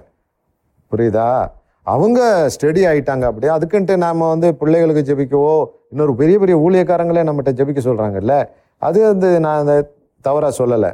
புரியுதா? 0.92 1.48
அவங்க 1.84 2.50
ஸ்டடி 2.50 2.86
ஆயிட்டாங்க 2.86 3.22
அப்படியே. 3.22 3.54
அதுக்குன்ட்டு 3.54 3.98
நாம 3.98 4.30
வந்து 4.30 4.56
பிள்ளைகளுக்கு 4.56 5.16
ஜெபிக்கவோ 5.16 5.66
இன்னொரு 5.90 6.16
பெரிய 6.16 6.40
பெரிய 6.40 6.58
ஊழியக்காரங்களே 6.58 7.24
நம்மகிட்ட 7.24 7.54
ஜெபிக்க 7.54 7.78
சொல்றாங்கல்ல? 7.84 8.48
அது 8.78 9.08
வந்து 9.08 9.40
நான் 9.40 9.60
அந்த 9.60 9.92
தவறா 10.22 10.52
சொல்லலை. 10.58 10.94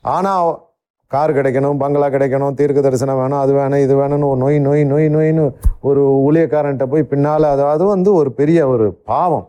ஆனால் 0.00 0.66
கார் 1.06 1.34
கிடைக்கணும் 1.34 1.78
பங்களா 1.78 2.06
கிடைக்கணும் 2.06 2.54
தீர்க்க 2.54 2.80
தரிசனம் 2.80 3.16
வேணும் 3.16 3.38
அது 3.38 3.52
வேணும் 3.52 3.78
இது 3.78 3.96
வேணும்னு 3.96 4.26
ஒரு 4.26 4.36
நோய் 4.36 4.58
நோய் 4.58 4.84
நோய் 4.84 5.08
நோயின்னு 5.08 5.52
ஒரு 5.80 6.10
ஊழியக்காரன்ட்ட 6.10 6.86
போய் 6.86 7.02
பின்னால் 7.02 7.42
அது 7.42 7.64
அது 7.64 7.84
வந்து 7.84 8.14
ஒரு 8.14 8.32
பெரிய 8.32 8.68
ஒரு 8.68 8.92
பாவம். 8.92 9.48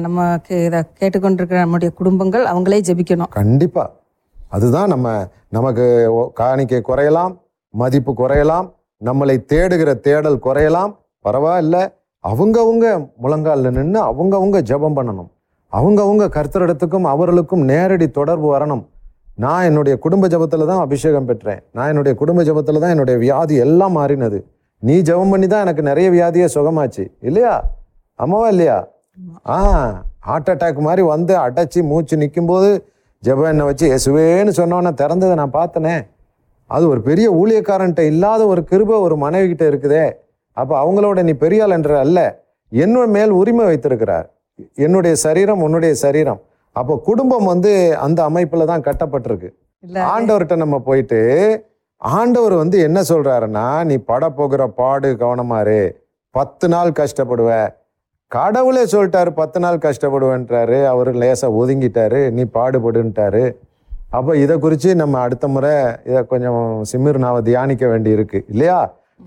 நம்ம 0.00 0.36
கே- 0.36 0.64
இதை 0.64 0.82
கேட்டுக்கொண்டிருக்கிற 1.00 1.58
நம்முடைய 1.58 1.94
குடும்பங்கள் 1.94 2.44
அவங்களே 2.44 2.80
ஜெபிக்கணும். 2.86 3.28
கண்டிப்பா. 3.28 3.90
அதுதான் 4.48 4.88
நம்ம 4.88 5.26
நமக்கு 5.48 6.10
காணிக்கை 6.34 6.82
குறையலாம் 6.88 7.38
மதிப்பு 7.68 8.14
குறையலாம். 8.16 8.76
நம்மளை 9.04 9.44
தேடுகிற 9.52 9.94
தேடல் 9.94 10.38
குறையலாம். 10.44 10.92
பரவாயில்ல. 11.24 11.76
அவங்கவுங்க 12.24 12.86
முழங்காலில் 13.22 13.70
நின்று 13.70 14.00
அவங்கவுங்க 14.02 14.58
ஜெபம் 14.70 14.96
பண்ணணும். 14.98 15.28
அவங்கவுங்க 15.72 16.24
கர்த்தரிடத்துக்கும் 16.36 17.06
அவர்களுக்கும் 17.14 17.64
நேரடி 17.64 18.10
தொடர்பு 18.10 18.56
வரணும். 18.56 18.84
நான் 19.34 19.64
என்னுடைய 19.64 19.98
குடும்ப 19.98 20.28
ஜெபத்தில் 20.28 20.66
தான் 20.66 20.78
அபிஷேகம் 20.78 21.24
பெற்றேன். 21.24 21.62
நான் 21.72 21.88
என்னுடைய 21.88 22.18
குடும்ப 22.18 22.42
ஜெபத்தில் 22.42 22.78
தான் 22.78 22.90
என்னுடைய 22.90 23.18
வியாதி 23.18 23.54
எல்லாம் 23.54 23.96
மாறினது. 23.96 24.38
நீ 24.78 25.00
ஜெபம் 25.00 25.30
பண்ணி 25.30 25.46
தான் 25.46 25.60
எனக்கு 25.60 25.82
நிறைய 25.82 26.10
வியாதியே 26.10 26.48
சுகமாச்சு. 26.54 27.12
இல்லையா? 27.20 27.70
அம்மாவா 28.14 28.48
இல்லையா? 28.48 28.88
ஆ 29.48 29.58
ஹார்ட் 30.18 30.48
அட்டாக் 30.48 30.80
மாதிரி 30.80 31.02
வந்து 31.02 31.36
அடைச்சி 31.36 31.82
மூச்சு 31.82 32.16
நிற்கும்போது 32.16 32.88
ஜபம் 33.18 33.44
என்னை 33.44 33.64
வச்சு 33.64 33.86
எசுவேன்னு 33.96 34.52
சொன்னோன்னே 34.60 34.92
திறந்ததை 35.00 35.34
நான் 35.34 35.50
பார்த்தனே. 35.52 36.06
அது 36.74 36.84
ஒரு 36.92 37.00
பெரிய 37.08 37.26
ஊழியக்காரன்ட்ட 37.40 38.02
இல்லாத 38.12 38.42
ஒரு 38.52 38.62
கிருபை 38.70 38.96
ஒரு 39.06 39.16
மனைவி 39.24 39.46
கிட்ட 39.48 39.64
இருக்குதே. 39.70 40.06
அப்போ 40.56 40.74
அவங்களோட 40.82 41.22
நீ 41.28 41.32
பெரியாள் 41.44 41.74
என்ற 41.76 41.92
அல்ல 42.04 42.18
என்னோட 42.72 43.06
மேல் 43.16 43.32
உரிமை 43.40 43.64
வைத்திருக்கிறார். 43.70 44.26
என்னுடைய 44.86 45.14
சரீரம் 45.24 45.62
உன்னுடைய 45.66 45.94
சரீரம். 46.04 46.40
அப்போ 46.76 46.94
குடும்பம் 47.08 47.48
வந்து 47.52 47.72
அந்த 48.06 48.20
அமைப்புல 48.30 48.64
தான் 48.72 48.84
கட்டப்பட்டிருக்கு. 48.88 49.48
ஆண்டவர்கிட்ட 50.14 50.56
நம்ம 50.62 50.76
போயிட்டு 50.88 51.20
ஆண்டவர் 52.02 52.54
வந்து 52.62 52.78
என்ன 52.88 52.98
சொல்றாருன்னா 53.10 53.66
நீ 53.88 53.96
பட 54.10 54.24
போகிற 54.38 54.62
பாடு 54.80 55.08
கவனமாரு 55.22 55.80
பத்து 56.34 56.66
நாள் 56.74 56.90
கஷ்டப்படுவ. 57.00 57.50
கடவுளே 58.32 58.82
சொல்லிட்டாரு 58.92 59.30
பத்து 59.40 59.58
நாள் 59.64 59.84
கஷ்டப்படுவேன்றாரு. 59.86 60.78
அவர் 60.92 61.10
லேசா 61.22 61.48
ஒதுங்கிட்டாரு. 61.60 62.20
நீ 62.36 62.42
பாடுபடுன்ட்டாரு. 62.56 63.44
அப்போ 64.16 64.32
இதை 64.42 64.54
குறித்து 64.64 64.90
நம்ம 65.00 65.14
அடுத்த 65.24 65.46
முறை 65.54 65.72
இதை 66.08 66.20
கொஞ்சம் 66.30 66.62
சிமிர் 66.90 67.18
நாவை 67.24 67.40
தியானிக்க 67.48 67.84
வேண்டி 67.92 68.10
இருக்கு 68.16 68.38
இல்லையா? 68.52 68.78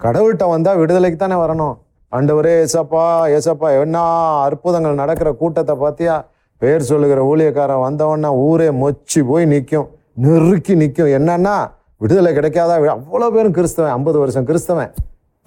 கடவுள்கிட்ட 0.03 0.45
வந்தால் 0.53 0.79
விடுதலைக்கு 0.81 1.17
தானே 1.23 1.37
வரணும். 1.43 1.75
ஆண்டவரே 2.11 2.53
ஏசப்பா 2.63 3.03
ஏசப்பா 3.35 3.67
என்ன 3.83 3.99
அற்புதங்கள் 4.45 5.01
நடக்கிற 5.01 5.29
கூட்டத்தை 5.41 5.75
பார்த்தியா 5.83 6.15
பேர் 6.61 6.87
சொல்லுகிற 6.89 7.19
ஊழியக்காரன் 7.31 7.83
வந்தவொன்னா 7.87 8.31
ஊரே 8.47 8.69
மொச்சி 8.81 9.21
போய் 9.29 9.45
நிற்கும் 9.53 9.87
நெருக்கி 10.25 10.73
நிற்கும் 10.81 11.13
என்னன்னா 11.17 11.55
விடுதலை 12.03 12.31
கிடைக்காதா? 12.39 12.75
அவ்வளோ 12.97 13.29
பேரும் 13.35 13.55
கிறிஸ்தவன் 13.57 13.95
ஐம்பது 13.97 14.17
வருஷம் 14.23 14.47
கிறிஸ்தவன். 14.49 14.91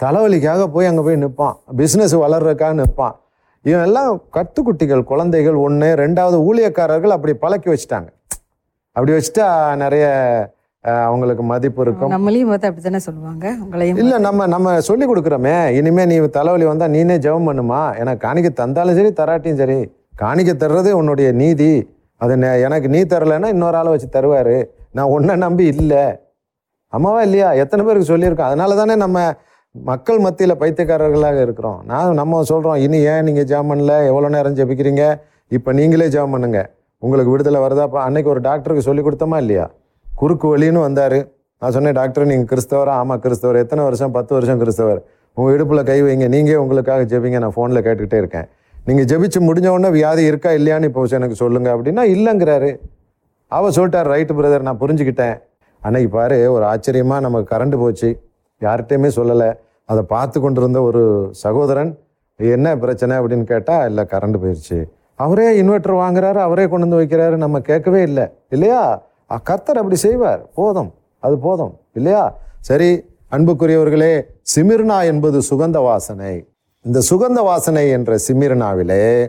தலைவலிக்காக 0.01 0.63
போய் 0.75 0.89
அங்கே 0.91 1.03
போய் 1.07 1.23
நிற்பான் 1.25 1.57
பிஸ்னஸ் 1.81 2.17
வளர்றதுக்காக 2.25 2.75
நிற்பான் 2.83 3.17
இவன் 3.65 3.85
எல்லாம் 3.89 4.11
கத்துக்குட்டிகள் 4.37 5.03
குழந்தைகள் 5.11 5.59
ஒன்று 5.67 5.89
ரெண்டாவது 6.03 6.39
ஊழியக்காரர்கள் 6.49 7.15
அப்படி 7.17 7.33
பழக்கி 7.45 7.69
வச்சுட்டாங்க. 7.73 8.09
அப்படி 8.97 9.13
வச்சுட்டா 9.17 9.47
நிறைய 9.83 10.05
அவங்களுக்கு 10.85 11.45
மதிப்பு 11.51 11.81
இருக்கும். 11.85 12.13
நம்மளையும் 12.15 12.51
பார்த்து 12.51 12.69
அப்படித்தானே 12.69 13.01
சொல்லுவாங்க? 13.07 13.45
உங்களையும் 13.65 14.01
இல்ல 14.03 14.15
நம்ம 14.27 14.47
நம்ம 14.55 14.75
சொல்லி 14.89 15.05
கொடுக்குறோமே. 15.11 15.55
இனிமே 15.79 16.03
நீ 16.11 16.17
தலைவலி 16.39 16.67
வந்தா 16.71 16.87
நீனே 16.97 17.17
ஜெபம் 17.27 17.49
பண்ணுமா? 17.51 17.81
எனக்கு 18.03 18.21
காணிக்க 18.27 18.51
தந்தாலும் 18.63 18.99
சரி 18.99 19.13
தராட்டியும் 19.21 19.61
சரி. 19.63 19.79
காணிக்க 20.23 20.53
தர்றது 20.65 20.91
உன்னுடைய 21.01 21.29
நீதி. 21.43 21.73
அது 22.25 22.35
எனக்கு 22.67 22.89
நீ 22.95 23.01
தரலைன்னா 23.15 23.49
இன்னொரு 23.55 23.77
ஆளை 23.81 23.91
வச்சு 23.95 24.09
தருவாரு. 24.19 24.57
நான் 24.97 25.13
உன்னை 25.17 25.35
நம்பி 25.45 25.65
இல்லை. 25.75 26.05
அம்மாவா 26.97 27.21
இல்லையா? 27.29 27.49
எத்தனை 27.63 27.83
பேருக்கு 27.87 28.13
சொல்லியிருக்கோம். 28.13 28.51
அதனால 28.51 28.75
தானே 28.81 28.95
நம்ம 29.05 29.19
மக்கள் 29.75 30.19
மத்தியில் 30.25 30.61
பைத்தியக்காரர்களாக 30.61 31.39
இருக்கிறோம். 31.47 31.79
நான் 31.91 32.19
நம்ம 32.21 32.43
சொல்கிறோம் 32.51 32.81
இனி 32.87 32.99
ஏன் 33.13 33.27
நீங்கள் 33.29 33.49
ஜெபம் 33.53 33.71
பண்ணல? 33.71 33.95
எவ்வளோ 34.11 34.29
நேரம் 34.35 34.59
ஜெபிக்கிறீங்க? 34.59 35.05
இப்போ 35.57 35.73
நீங்களே 35.79 36.07
ஜெபம் 36.17 36.35
பண்ணுங்க. 36.37 36.61
உங்களுக்கு 37.05 37.33
விடுதலை 37.35 37.61
வருதாப்பா 37.65 38.01
அன்னைக்கு 38.09 38.31
ஒரு 38.35 38.41
டாக்டருக்கு 38.49 38.87
சொல்லி 38.89 39.03
கொடுத்தோமா 39.07 39.39
இல்லையா? 39.45 39.65
குறுக்கு 40.21 40.47
வழின்னு 40.53 40.81
வந்தார். 40.87 41.19
நான் 41.63 41.75
சொன்னேன் 41.77 41.97
டாக்டர் 41.99 42.29
நீங்கள் 42.31 42.51
கிறிஸ்தவரா? 42.53 42.93
ஆமாம் 43.03 43.21
கிறிஸ்தவர். 43.25 43.59
எத்தனை 43.65 43.83
வருஷம்? 43.89 44.13
பத்து 44.17 44.33
வருஷம் 44.37 44.61
கிறிஸ்தவர். 44.63 45.01
உங்கள் 45.37 45.55
இடுப்பில் 45.55 45.83
கை 45.91 45.99
வைங்க. 46.07 46.27
நீங்கள் 46.35 46.61
உங்களுக்காக 46.65 47.05
ஜெபிங்க. 47.13 47.39
நான் 47.45 47.55
ஃபோனில் 47.57 47.85
கேட்டுக்கிட்டே 47.87 48.21
இருக்கேன். 48.23 48.47
நீங்கள் 48.89 49.09
ஜெபிச்சு 49.11 49.41
முடிஞ்ச 49.49 49.69
உடனே 49.75 49.91
வியாதி 49.99 50.25
இருக்கா 50.31 50.51
இல்லையான்னு 50.59 50.89
இப்போ 50.91 51.05
எனக்கு 51.19 51.37
சொல்லுங்கள் 51.43 51.75
அப்படின்னா 51.77 52.03
இல்லைங்கிறாரு. 52.15 52.71
அவர் 53.57 53.77
சொல்லிட்டார் 53.77 54.11
ரைட்டு 54.15 54.35
பிரதர் 54.39 54.67
நான் 54.69 54.81
புரிஞ்சுக்கிட்டேன். 54.83 55.37
அன்னைக்கு 55.83 56.11
பாரு 56.17 56.37
ஒரு 56.57 56.65
ஆச்சரியமாக 56.73 57.25
நமக்கு 57.27 57.49
கரண்ட் 57.55 57.77
போச்சு. 57.83 58.11
யார்கிட்டையுமே 58.61 59.11
சொல்லலை. 59.19 59.49
அதை 59.93 60.03
பார்த்து 60.15 60.39
கொண்டிருந்த 60.41 60.79
ஒரு 60.89 61.03
சகோதரன் 61.45 61.91
என்ன 62.41 62.77
பிரச்சனை? 62.83 63.15
அப்படின்னு 63.21 63.47
கேட்டால் 63.55 63.87
இல்லை 63.91 64.05
கரண்ட் 64.13 64.39
போயிடுச்சு 64.43 64.79
அவரே 65.15 65.63
இன்வெர்டர் 65.63 65.97
வாங்குறாரு 66.03 66.35
அவரே 66.35 66.69
கொண்டு 66.69 66.89
வந்து 66.89 67.07
வைக்கிறாரு 67.07 67.37
நம்ம 67.37 67.61
கேட்கவே 67.61 68.03
இல்லை. 68.03 68.27
இல்லையா? 68.49 69.03
கர்த்தர் 69.43 69.77
அப்படி 69.77 69.97
செய்வார். 69.97 70.53
போதும். 70.55 70.95
அது 71.19 71.39
போதும். 71.39 71.79
இல்லையா? 71.93 72.39
சரி 72.61 73.05
அன்புக்குரியவர்களே 73.31 74.23
சிமிர்னா 74.57 75.05
என்பது 75.05 75.43
சுகந்த 75.51 75.83
வாசனை. 75.83 76.45
இந்த 76.83 77.01
சுகந்த 77.11 77.33
வாசனை 77.33 77.91
என்ற 77.91 78.17
சிமிர்னாவிலே 78.29 79.29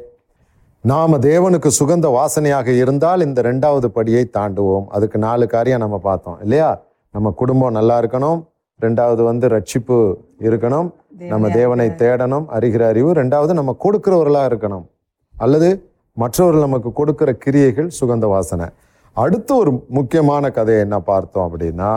நாம 0.81 1.17
தேவனுக்கு 1.17 1.69
சுகந்த 1.79 2.07
வாசனையாக 2.07 2.67
இருந்தால் 2.67 3.21
இந்த 3.21 3.41
ரெண்டாவது 3.41 3.85
படியை 3.95 4.23
தாண்டுவோம். 4.37 4.85
அதுக்கு 4.87 5.19
நாலு 5.19 5.47
காரியம் 5.47 5.79
நம்ம 5.79 5.97
பார்த்தோம். 5.97 6.37
இல்லையா? 6.41 6.81
நம்ம 7.11 7.31
குடும்பம் 7.31 7.71
நல்லா 7.71 8.01
இருக்கணும். 8.01 8.45
ரெண்டாவது 8.81 9.23
வந்து 9.23 9.47
ரட்சிப்பு 9.47 10.15
இருக்கணும். 10.39 10.91
நம்ம 11.17 11.49
தேவனை 11.49 11.87
தேடணும். 11.87 12.45
அறிகிற 12.53 12.81
அறிவு. 12.81 13.13
ரெண்டாவது 13.13 13.53
நம்ம 13.53 13.75
கொடுக்கிறவர்களா 13.83 14.45
இருக்கணும். 14.51 14.85
அல்லது 15.43 15.69
மற்றவர்கள் 16.17 16.65
நமக்கு 16.67 16.89
கொடுக்கிற 16.93 17.29
கிரியைகள் 17.43 17.89
சுகந்த 17.99 18.25
வாசனை. 18.27 18.67
அடுத்து 19.15 19.51
ஒரு 19.55 19.71
முக்கியமான 19.89 20.49
கதையை 20.51 20.81
என்ன 20.81 20.97
பார்த்தோம் 20.99 21.45
அப்படின்னா 21.47 21.91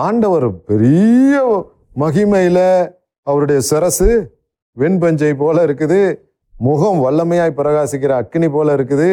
ஆண்டவர் 0.00 0.46
பெரிய 0.70 1.34
மகிமையில் 1.98 2.66
அவருடைய 3.26 3.60
சிரசு 3.70 4.08
வெண்பஞ்சை 4.76 5.32
போல 5.36 5.64
இருக்குது 5.66 6.00
முகம் 6.54 6.98
வல்லமையாய் 7.04 7.58
பிரகாசிக்கிற 7.58 8.12
அக்கினி 8.22 8.48
போல 8.48 8.74
இருக்குது 8.76 9.10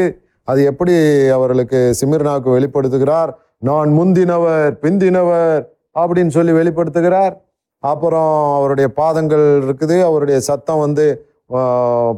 அது 0.48 0.64
எப்படி 0.64 0.96
அவர்களுக்கு 1.38 1.80
சிமிர்னாவுக்கு 2.00 2.50
வெளிப்படுத்துகிறார் 2.58 3.32
நான் 3.60 3.90
முந்தினவர் 4.00 4.74
பிந்தினவர் 4.84 5.62
அப்படின்னு 5.96 6.32
சொல்லி 6.38 6.54
வெளிப்படுத்துகிறார். 6.60 7.34
அப்புறம் 7.84 8.34
அவருடைய 8.58 8.88
பாதங்கள் 9.00 9.46
இருக்குது 9.66 9.98
அவருடைய 10.02 10.38
சத்தம் 10.40 10.80
வந்து 10.80 11.06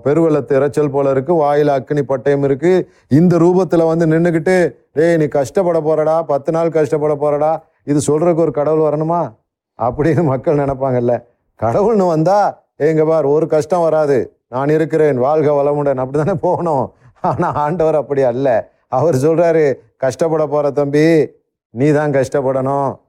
பெருவெள்ளத்து 0.04 0.54
இரைச்சல் 0.60 0.92
போல 0.92 1.10
இருக்கு 1.10 1.34
வாயில 1.34 1.74
அக்கினி 1.78 2.02
பட்டயம் 2.02 2.44
இருக்கு. 2.44 2.90
இந்த 3.08 3.38
ரூபத்துல 3.38 3.86
வந்து 3.88 4.06
நின்றுக்கிட்டு 4.06 4.76
டேய் 4.94 5.18
நீ 5.18 5.26
கஷ்டப்பட 5.26 5.80
போறடா 5.80 6.22
பத்து 6.22 6.52
நாள் 6.52 6.70
கஷ்டப்பட 6.70 7.16
போறடா 7.16 7.62
இது 7.84 8.00
சொல்றதுக்கு 8.08 8.36
ஒரு 8.36 8.52
கடவுள் 8.52 8.86
வரணுமா? 8.88 9.34
அப்படின்னு 9.80 10.24
மக்கள் 10.24 10.58
நினைப்பாங்கல்ல. 10.58 11.24
கடவுள்னு 11.64 12.08
வந்தா 12.08 12.64
ஏங்க 12.80 13.08
பார் 13.08 13.26
ஒரு 13.26 13.48
கஷ்டம் 13.48 13.82
வராது. 13.82 14.38
நான் 14.48 14.70
இருக்கிறேன் 14.70 15.18
வாழ்க 15.18 15.52
வளமுடன். 15.52 16.02
அப்படிதானே 16.04 16.34
போகணும். 16.34 16.94
ஆனா 17.22 17.52
ஆண்டவர் 17.52 17.96
அப்படி 17.96 18.22
அல்ல. 18.22 18.72
அவர் 18.88 19.16
சொல்றாரு 19.16 19.74
கஷ்டப்பட 19.98 20.48
போற 20.48 20.72
தம்பி 20.72 21.28
நீ 21.70 21.92
தான் 21.92 22.12
கஷ்டப்படணும். 22.12 23.00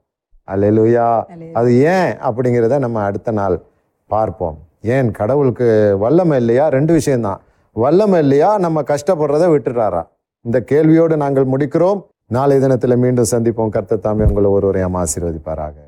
அல்லேலூயா. 0.47 1.07
அது 1.53 1.71
ஏன் 1.79 2.11
அப்படிங்கிறத 2.29 2.79
நம்ம 2.79 3.03
அடுத்த 3.03 3.31
நாள் 3.31 3.61
பார்ப்போம். 4.07 4.57
ஏன் 4.81 5.11
கடவுளுக்கு 5.11 5.97
வல்லமை 5.99 6.37
இல்லையா? 6.37 6.67
ரெண்டு 6.67 6.93
விஷயம்தான். 6.93 7.41
வல்லமை 7.73 8.19
இல்லையா? 8.19 8.57
நம்ம 8.57 8.81
கஷ்டப்படுறதை 8.81 9.47
விட்டுறாரா? 9.47 10.07
இந்த 10.41 10.63
கேள்வியோடு 10.71 11.15
நாங்கள் 11.15 11.47
முடிக்கிறோம். 11.47 12.03
நாளை 12.27 12.59
தினத்தில் 12.59 12.97
மீண்டும் 12.97 13.25
சந்திப்போம். 13.31 13.69
கர்த்த 13.69 13.99
தாமே 13.99 14.23
உங்களை 14.23 14.49
ஒருவரையும் 14.49 14.95
ஆசீர்வதிப்பாராக. 14.95 15.86